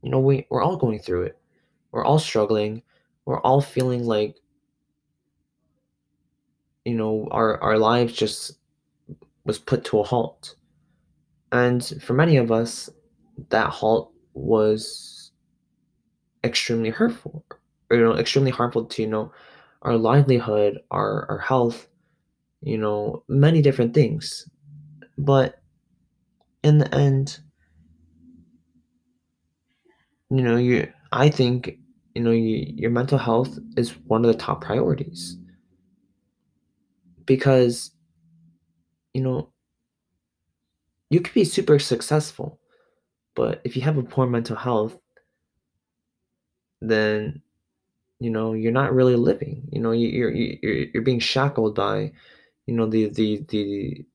you 0.02 0.12
know, 0.12 0.20
we, 0.20 0.46
we're 0.50 0.62
all 0.62 0.78
going 0.78 1.00
through 1.00 1.24
it. 1.24 1.38
We're 1.92 2.06
all 2.06 2.20
struggling. 2.20 2.84
We're 3.26 3.42
all 3.42 3.62
feeling 3.62 4.06
like 4.06 4.38
you 6.86 6.96
know, 6.96 7.28
our 7.32 7.62
our 7.62 7.78
lives 7.78 8.14
just 8.14 8.58
was 9.44 9.60
put 9.60 9.84
to 9.86 10.00
a 10.00 10.04
halt. 10.04 10.56
And 11.52 11.86
for 12.02 12.14
many 12.14 12.38
of 12.38 12.52
us, 12.52 12.90
that 13.50 13.70
halt 13.70 14.12
was 14.34 15.32
extremely 16.44 16.90
hurtful, 16.90 17.46
or, 17.90 17.98
you 17.98 18.04
know, 18.04 18.16
extremely 18.16 18.52
harmful 18.52 18.86
to 18.86 19.02
you 19.02 19.08
know 19.08 19.32
our 19.84 19.98
livelihood, 19.98 20.80
our 20.92 21.26
our 21.30 21.38
health, 21.40 21.88
you 22.62 22.78
know, 22.78 23.24
many 23.28 23.62
different 23.62 23.94
things. 23.94 24.50
But 25.18 25.62
in 26.64 26.78
the 26.78 26.94
end, 26.94 27.40
you 30.30 30.42
know, 30.42 30.58
you 30.58 30.92
I 31.12 31.30
think 31.30 31.78
you 32.16 32.22
know 32.22 32.32
you, 32.32 32.66
your 32.76 32.92
mental 32.92 33.18
health 33.18 33.58
is 33.78 33.98
one 34.06 34.26
of 34.26 34.32
the 34.32 34.38
top 34.38 34.62
priorities 34.62 35.38
because 37.26 37.92
you 39.14 39.22
know 39.22 39.52
you 41.10 41.22
could 41.22 41.34
be 41.34 41.44
super 41.46 41.80
successful, 41.80 42.60
but 43.36 43.62
if 43.66 43.76
you 43.76 43.84
have 43.84 43.98
a 43.98 44.04
poor 44.04 44.28
mental 44.28 44.56
health, 44.58 44.98
then 46.82 47.42
you 48.20 48.30
know 48.32 48.54
you're 48.54 48.74
not 48.74 48.94
really 48.94 49.16
living. 49.16 49.68
You 49.72 49.82
know 49.82 49.92
you're 49.92 50.32
you're 50.32 50.88
you're 50.94 51.04
being 51.04 51.20
shackled 51.20 51.76
by 51.76 52.14
you 52.68 52.76
know 52.76 52.88
the 52.88 53.10
the 53.10 53.46
the 53.50 54.06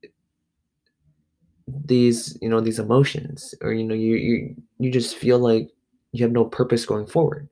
these 1.66 2.36
you 2.42 2.48
know 2.48 2.60
these 2.60 2.78
emotions 2.78 3.54
or 3.60 3.72
you 3.72 3.84
know 3.84 3.94
you 3.94 4.16
you 4.16 4.56
you 4.78 4.90
just 4.90 5.16
feel 5.16 5.38
like 5.38 5.70
you 6.12 6.24
have 6.24 6.32
no 6.32 6.44
purpose 6.44 6.84
going 6.84 7.06
forward 7.06 7.48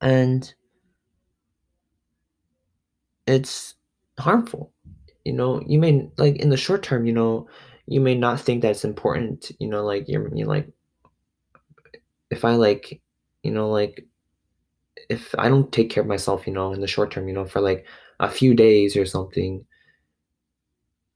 and 0.00 0.54
it's 3.26 3.74
harmful 4.18 4.72
you 5.24 5.32
know 5.32 5.62
you 5.66 5.78
may 5.78 6.08
like 6.18 6.36
in 6.36 6.50
the 6.50 6.56
short 6.56 6.82
term 6.82 7.06
you 7.06 7.12
know 7.12 7.48
you 7.86 8.00
may 8.00 8.14
not 8.14 8.40
think 8.40 8.62
that's 8.62 8.84
important 8.84 9.50
you 9.58 9.68
know 9.68 9.84
like 9.84 10.08
you're, 10.08 10.34
you're 10.34 10.46
like 10.46 10.68
if 12.30 12.44
i 12.44 12.54
like 12.54 13.00
you 13.42 13.50
know 13.50 13.70
like 13.70 14.06
if 15.08 15.34
i 15.38 15.48
don't 15.48 15.72
take 15.72 15.90
care 15.90 16.02
of 16.02 16.08
myself 16.08 16.46
you 16.46 16.52
know 16.52 16.72
in 16.72 16.80
the 16.80 16.86
short 16.86 17.10
term 17.10 17.28
you 17.28 17.34
know 17.34 17.44
for 17.44 17.60
like 17.60 17.84
a 18.20 18.28
few 18.28 18.54
days 18.54 18.96
or 18.96 19.06
something 19.06 19.64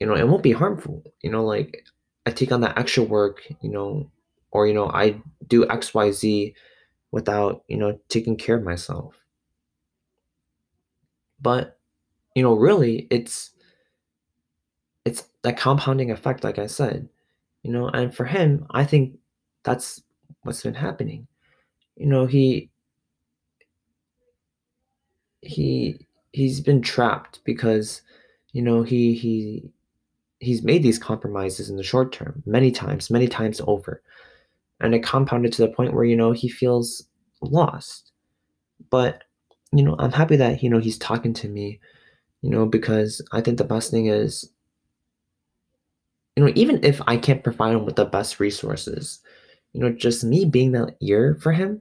you 0.00 0.06
know 0.06 0.14
it 0.14 0.26
won't 0.28 0.42
be 0.42 0.52
harmful 0.52 1.02
you 1.22 1.30
know 1.30 1.44
like 1.44 1.84
i 2.26 2.30
take 2.30 2.52
on 2.52 2.60
that 2.60 2.76
extra 2.78 3.02
work 3.02 3.42
you 3.60 3.70
know 3.70 4.10
or 4.50 4.66
you 4.66 4.74
know 4.74 4.88
i 4.90 5.20
do 5.46 5.64
xyz 5.66 6.54
without 7.12 7.62
you 7.68 7.76
know 7.76 7.98
taking 8.08 8.36
care 8.36 8.56
of 8.56 8.64
myself 8.64 9.14
but 11.40 11.78
you 12.34 12.42
know 12.42 12.54
really 12.54 13.06
it's 13.10 13.50
it's 13.50 13.53
that 15.44 15.56
compounding 15.56 16.10
effect 16.10 16.42
like 16.42 16.58
i 16.58 16.66
said 16.66 17.08
you 17.62 17.70
know 17.70 17.88
and 17.88 18.14
for 18.14 18.24
him 18.24 18.66
i 18.70 18.84
think 18.84 19.16
that's 19.64 20.02
what's 20.42 20.62
been 20.62 20.74
happening. 20.74 21.26
You 21.96 22.06
know 22.06 22.26
he 22.26 22.70
he 25.40 25.98
he's 26.32 26.60
been 26.60 26.80
trapped 26.80 27.40
because 27.44 28.02
you 28.52 28.62
know 28.62 28.82
he 28.82 29.14
he 29.14 29.70
he's 30.40 30.62
made 30.62 30.82
these 30.82 30.98
compromises 30.98 31.70
in 31.70 31.76
the 31.76 31.82
short 31.82 32.12
term 32.12 32.42
many 32.46 32.70
times 32.70 33.10
many 33.10 33.26
times 33.26 33.60
over. 33.66 34.02
And 34.80 34.94
it 34.94 35.02
compounded 35.02 35.52
to 35.54 35.62
the 35.62 35.72
point 35.72 35.94
where 35.94 36.04
you 36.04 36.16
know 36.16 36.32
he 36.32 36.48
feels 36.48 37.04
lost. 37.40 38.12
But 38.90 39.24
you 39.72 39.82
know 39.82 39.96
i'm 39.98 40.12
happy 40.12 40.36
that 40.36 40.62
you 40.62 40.70
know 40.70 40.78
he's 40.78 40.98
talking 40.98 41.32
to 41.34 41.48
me 41.48 41.80
you 42.42 42.50
know 42.50 42.64
because 42.64 43.20
i 43.32 43.40
think 43.40 43.58
the 43.58 43.64
best 43.64 43.90
thing 43.90 44.06
is 44.06 44.48
you 46.36 46.44
know 46.44 46.52
even 46.54 46.82
if 46.84 47.00
i 47.06 47.16
can't 47.16 47.44
provide 47.44 47.74
him 47.74 47.84
with 47.84 47.96
the 47.96 48.04
best 48.04 48.40
resources 48.40 49.20
you 49.72 49.80
know 49.80 49.90
just 49.90 50.24
me 50.24 50.44
being 50.44 50.72
that 50.72 50.96
ear 51.00 51.36
for 51.40 51.52
him 51.52 51.80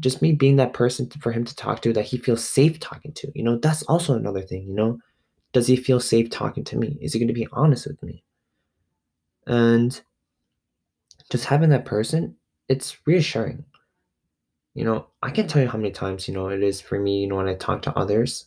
just 0.00 0.20
me 0.20 0.32
being 0.32 0.56
that 0.56 0.72
person 0.72 1.08
for 1.20 1.32
him 1.32 1.44
to 1.44 1.54
talk 1.54 1.80
to 1.80 1.92
that 1.92 2.04
he 2.04 2.18
feels 2.18 2.44
safe 2.44 2.78
talking 2.80 3.12
to 3.12 3.30
you 3.34 3.42
know 3.42 3.56
that's 3.58 3.82
also 3.84 4.14
another 4.14 4.42
thing 4.42 4.66
you 4.66 4.74
know. 4.74 4.98
Does 5.52 5.66
he 5.68 5.76
feel 5.76 6.00
safe 6.00 6.28
talking 6.28 6.64
to 6.64 6.76
me? 6.76 6.98
Is 7.00 7.14
he 7.14 7.18
going 7.18 7.28
to 7.28 7.32
be 7.32 7.48
honest 7.52 7.86
with 7.86 8.02
me? 8.02 8.22
And 9.46 9.98
just 11.30 11.44
having 11.44 11.70
that 11.70 11.84
person 11.84 12.36
it's 12.68 12.96
reassuring. 13.06 13.64
You 14.74 14.84
know 14.84 15.06
i 15.22 15.30
can't 15.30 15.48
tell 15.48 15.62
you 15.62 15.68
how 15.68 15.78
many 15.78 15.92
times 15.92 16.28
you 16.28 16.34
know 16.34 16.48
it 16.48 16.62
is 16.62 16.80
for 16.80 16.98
me 16.98 17.20
you 17.20 17.28
know 17.28 17.36
when 17.36 17.48
i 17.48 17.54
talk 17.54 17.82
to 17.82 17.96
others. 17.98 18.46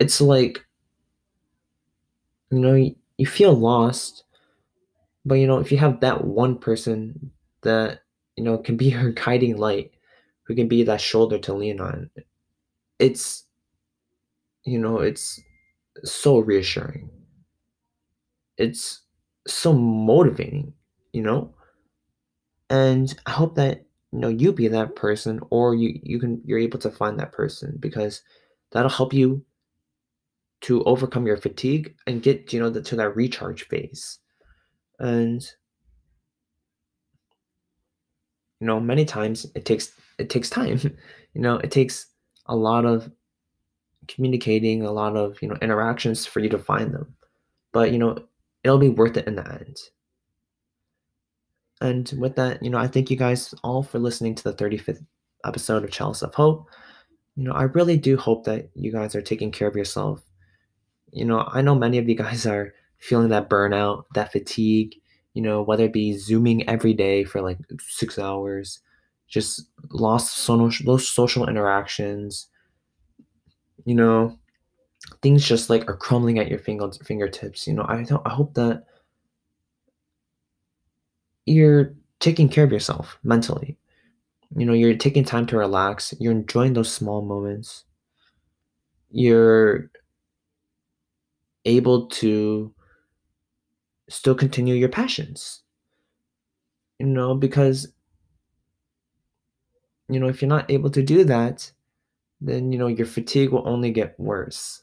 It's 0.00 0.20
like 0.20 0.64
you 2.50 2.58
know 2.58 2.94
you, 3.20 3.26
feel 3.26 3.52
lost 3.54 4.24
but 5.24 5.34
you 5.34 5.46
know 5.46 5.58
if 5.58 5.70
you 5.70 5.78
have 5.78 6.00
that 6.00 6.24
one 6.24 6.56
person 6.58 7.30
that 7.62 8.00
you 8.36 8.44
know 8.44 8.58
can 8.58 8.76
be 8.76 8.86
your 8.90 9.12
guiding 9.12 9.56
light 9.56 9.92
who 10.44 10.54
can 10.54 10.68
be 10.68 10.82
that 10.82 11.00
shoulder 11.00 11.38
to 11.38 11.54
lean 11.54 11.80
on 11.80 12.10
it's 12.98 13.44
you 14.64 14.78
know 14.78 14.98
it's 14.98 15.40
so 16.04 16.38
reassuring. 16.38 17.10
It's 18.56 19.02
so 19.46 19.72
motivating 19.72 20.74
you 21.12 21.22
know? 21.22 21.54
And 22.68 23.12
i 23.26 23.30
hope 23.32 23.56
that 23.56 23.84
you 24.12 24.20
know 24.20 24.28
you 24.28 24.52
be 24.52 24.68
that 24.68 24.94
person 24.94 25.40
or 25.50 25.74
you 25.74 25.98
you 26.02 26.20
can 26.20 26.40
you're 26.44 26.58
able 26.58 26.78
to 26.80 26.90
find 26.90 27.18
that 27.18 27.32
person 27.32 27.76
because 27.80 28.22
that'll 28.70 28.90
help 28.90 29.12
you 29.12 29.44
to 30.62 30.82
overcome 30.84 31.26
your 31.26 31.36
fatigue 31.36 31.94
and 32.06 32.22
get 32.22 32.52
you 32.52 32.60
know 32.60 32.70
the, 32.70 32.82
to 32.82 32.96
that 32.96 33.16
recharge 33.16 33.66
phase. 33.68 34.18
And 34.98 35.42
you 38.60 38.66
know 38.66 38.78
many 38.78 39.04
times 39.04 39.46
it 39.54 39.64
takes 39.64 39.92
it 40.18 40.30
takes 40.30 40.50
time. 40.50 40.80
You 41.32 41.42
know 41.42 41.58
it 41.58 41.70
takes 41.70 42.06
a 42.46 42.56
lot 42.56 42.84
of 42.84 43.08
communicating 44.08 44.82
a 44.82 44.90
lot 44.90 45.16
of 45.16 45.40
you 45.40 45.46
know 45.46 45.56
interactions 45.62 46.26
for 46.26 46.40
you 46.40 46.48
to 46.48 46.58
find 46.58 46.92
them. 46.92 47.14
But 47.72 47.92
you 47.92 47.98
know 47.98 48.18
it'll 48.64 48.78
be 48.78 48.88
worth 48.88 49.16
it 49.16 49.28
in 49.28 49.36
the 49.36 49.48
end. 49.48 49.78
And 51.80 52.12
with 52.18 52.34
that 52.34 52.60
you 52.64 52.68
know 52.68 52.78
i 52.78 52.88
thank 52.88 53.12
you 53.12 53.16
guys 53.16 53.54
all 53.62 53.84
for 53.84 54.00
listening 54.00 54.34
to 54.34 54.42
the 54.42 54.52
35th 54.52 55.06
episode 55.44 55.84
of 55.84 55.92
chalice 55.92 56.22
of 56.22 56.34
hope. 56.34 56.66
You 57.36 57.44
know 57.44 57.52
i 57.52 57.62
really 57.62 57.96
do 57.96 58.16
hope 58.16 58.44
that 58.46 58.70
you 58.74 58.90
guys 58.90 59.14
are 59.14 59.22
taking 59.22 59.52
care 59.52 59.68
of 59.68 59.76
yourself 59.76 60.20
you 61.12 61.24
know 61.24 61.48
i 61.52 61.60
know 61.62 61.74
many 61.74 61.98
of 61.98 62.08
you 62.08 62.14
guys 62.14 62.46
are 62.54 62.72
feeling 62.98 63.28
that 63.28 63.48
burnout 63.50 64.04
that 64.14 64.32
fatigue 64.32 64.94
you 65.34 65.42
know, 65.42 65.62
whether 65.62 65.84
it 65.84 65.92
be 65.92 66.16
zooming 66.16 66.68
every 66.68 66.94
day 66.94 67.24
for 67.24 67.40
like 67.40 67.58
six 67.80 68.18
hours, 68.18 68.80
just 69.28 69.62
lost 69.90 70.36
social 70.38 70.84
those 70.84 71.06
social 71.06 71.48
interactions, 71.48 72.48
you 73.84 73.94
know, 73.94 74.38
things 75.22 75.46
just 75.46 75.70
like 75.70 75.88
are 75.88 75.96
crumbling 75.96 76.38
at 76.38 76.48
your 76.48 76.58
finger, 76.58 76.90
fingertips. 77.04 77.66
You 77.66 77.74
know, 77.74 77.86
I 77.88 78.02
don't 78.02 78.26
I 78.26 78.30
hope 78.30 78.54
that 78.54 78.84
you're 81.46 81.94
taking 82.20 82.48
care 82.48 82.64
of 82.64 82.72
yourself 82.72 83.18
mentally. 83.22 83.76
You 84.56 84.66
know, 84.66 84.72
you're 84.72 84.96
taking 84.96 85.24
time 85.24 85.46
to 85.46 85.56
relax, 85.56 86.14
you're 86.20 86.32
enjoying 86.32 86.74
those 86.74 86.92
small 86.92 87.22
moments. 87.22 87.84
You're 89.10 89.90
able 91.64 92.06
to 92.06 92.72
still 94.08 94.34
continue 94.34 94.74
your 94.74 94.88
passions. 94.88 95.62
You 96.98 97.06
know, 97.06 97.34
because 97.34 97.92
you 100.08 100.18
know, 100.18 100.28
if 100.28 100.42
you're 100.42 100.48
not 100.48 100.70
able 100.70 100.90
to 100.90 101.02
do 101.02 101.24
that, 101.24 101.70
then 102.40 102.72
you 102.72 102.78
know 102.78 102.88
your 102.88 103.06
fatigue 103.06 103.50
will 103.50 103.66
only 103.66 103.90
get 103.90 104.18
worse. 104.18 104.82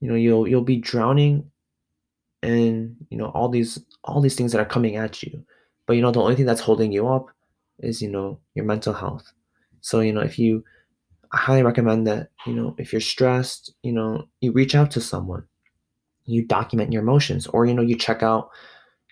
You 0.00 0.08
know, 0.08 0.16
you'll 0.16 0.48
you'll 0.48 0.62
be 0.62 0.76
drowning 0.76 1.50
in, 2.42 2.96
you 3.10 3.16
know, 3.16 3.26
all 3.26 3.48
these 3.48 3.82
all 4.04 4.20
these 4.20 4.36
things 4.36 4.52
that 4.52 4.60
are 4.60 4.66
coming 4.66 4.96
at 4.96 5.22
you. 5.22 5.44
But 5.86 5.94
you 5.94 6.02
know, 6.02 6.10
the 6.10 6.20
only 6.20 6.36
thing 6.36 6.46
that's 6.46 6.60
holding 6.60 6.92
you 6.92 7.08
up 7.08 7.28
is, 7.78 8.02
you 8.02 8.10
know, 8.10 8.38
your 8.54 8.64
mental 8.64 8.92
health. 8.92 9.32
So, 9.80 10.00
you 10.00 10.12
know, 10.12 10.20
if 10.20 10.38
you 10.38 10.64
I 11.32 11.38
highly 11.38 11.62
recommend 11.62 12.06
that, 12.06 12.30
you 12.46 12.54
know, 12.54 12.74
if 12.78 12.92
you're 12.92 13.00
stressed, 13.00 13.74
you 13.82 13.92
know, 13.92 14.28
you 14.40 14.52
reach 14.52 14.74
out 14.74 14.90
to 14.92 15.00
someone 15.00 15.46
you 16.26 16.44
document 16.44 16.92
your 16.92 17.02
emotions 17.02 17.46
or 17.48 17.66
you 17.66 17.74
know 17.74 17.82
you 17.82 17.96
check 17.96 18.22
out 18.22 18.50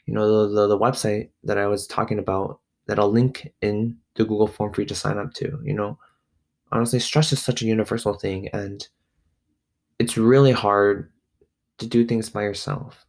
you 0.07 0.15
know 0.15 0.49
the, 0.49 0.55
the, 0.55 0.69
the 0.69 0.79
website 0.79 1.31
that 1.45 1.59
i 1.59 1.67
was 1.67 1.87
talking 1.87 2.19
about 2.19 2.61
that 2.87 2.99
i'll 2.99 3.11
link 3.11 3.53
in 3.61 3.97
the 4.15 4.25
google 4.25 4.47
form 4.47 4.73
for 4.73 4.81
you 4.81 4.87
to 4.87 4.95
sign 4.95 5.19
up 5.19 5.33
to 5.35 5.59
you 5.65 5.75
know? 5.75 5.99
Honestly 6.71 7.01
stress 7.01 7.33
is 7.33 7.43
such 7.43 7.63
a 7.63 7.67
universal 7.67 8.15
thing 8.15 8.49
and 8.53 8.89
it's 9.99 10.17
really 10.17 10.53
hard 10.53 11.13
to 11.79 11.87
do 11.87 12.05
things 12.05 12.31
by 12.31 12.43
yourself. 12.43 13.05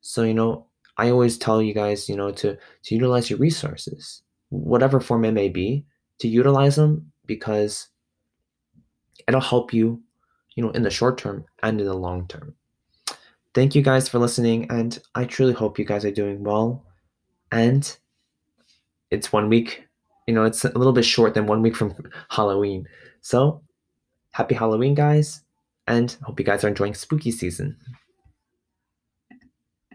So 0.00 0.22
you 0.22 0.34
know 0.34 0.66
i 0.96 1.10
always 1.10 1.38
tell 1.38 1.62
you 1.62 1.72
guys 1.72 2.08
you 2.08 2.16
know 2.16 2.30
to 2.30 2.56
to 2.82 2.94
utilize 2.94 3.30
your 3.30 3.38
resources 3.38 4.22
whatever 4.50 5.00
form 5.00 5.24
it 5.24 5.32
may 5.32 5.48
be 5.48 5.84
to 6.18 6.28
utilize 6.28 6.76
them 6.76 7.12
because 7.26 7.88
it'll 9.26 9.40
help 9.40 9.72
you 9.72 10.02
you 10.54 10.62
know 10.62 10.70
in 10.70 10.82
the 10.82 10.90
short 10.90 11.18
term 11.18 11.44
and 11.62 11.80
in 11.80 11.86
the 11.86 11.94
long 11.94 12.26
term 12.28 12.54
Thank 13.58 13.74
you 13.74 13.82
guys 13.82 14.08
for 14.08 14.20
listening, 14.20 14.70
and 14.70 14.96
I 15.16 15.24
truly 15.24 15.52
hope 15.52 15.80
you 15.80 15.84
guys 15.84 16.04
are 16.04 16.12
doing 16.12 16.44
well. 16.44 16.84
And 17.50 17.98
it's 19.10 19.32
one 19.32 19.48
week, 19.48 19.84
you 20.28 20.34
know, 20.34 20.44
it's 20.44 20.64
a 20.64 20.78
little 20.78 20.92
bit 20.92 21.04
short 21.04 21.34
than 21.34 21.46
one 21.46 21.60
week 21.60 21.74
from 21.74 21.92
Halloween. 22.30 22.86
So, 23.20 23.60
happy 24.30 24.54
Halloween, 24.54 24.94
guys, 24.94 25.42
and 25.88 26.16
hope 26.22 26.38
you 26.38 26.46
guys 26.46 26.62
are 26.62 26.68
enjoying 26.68 26.94
spooky 26.94 27.32
season. 27.32 27.76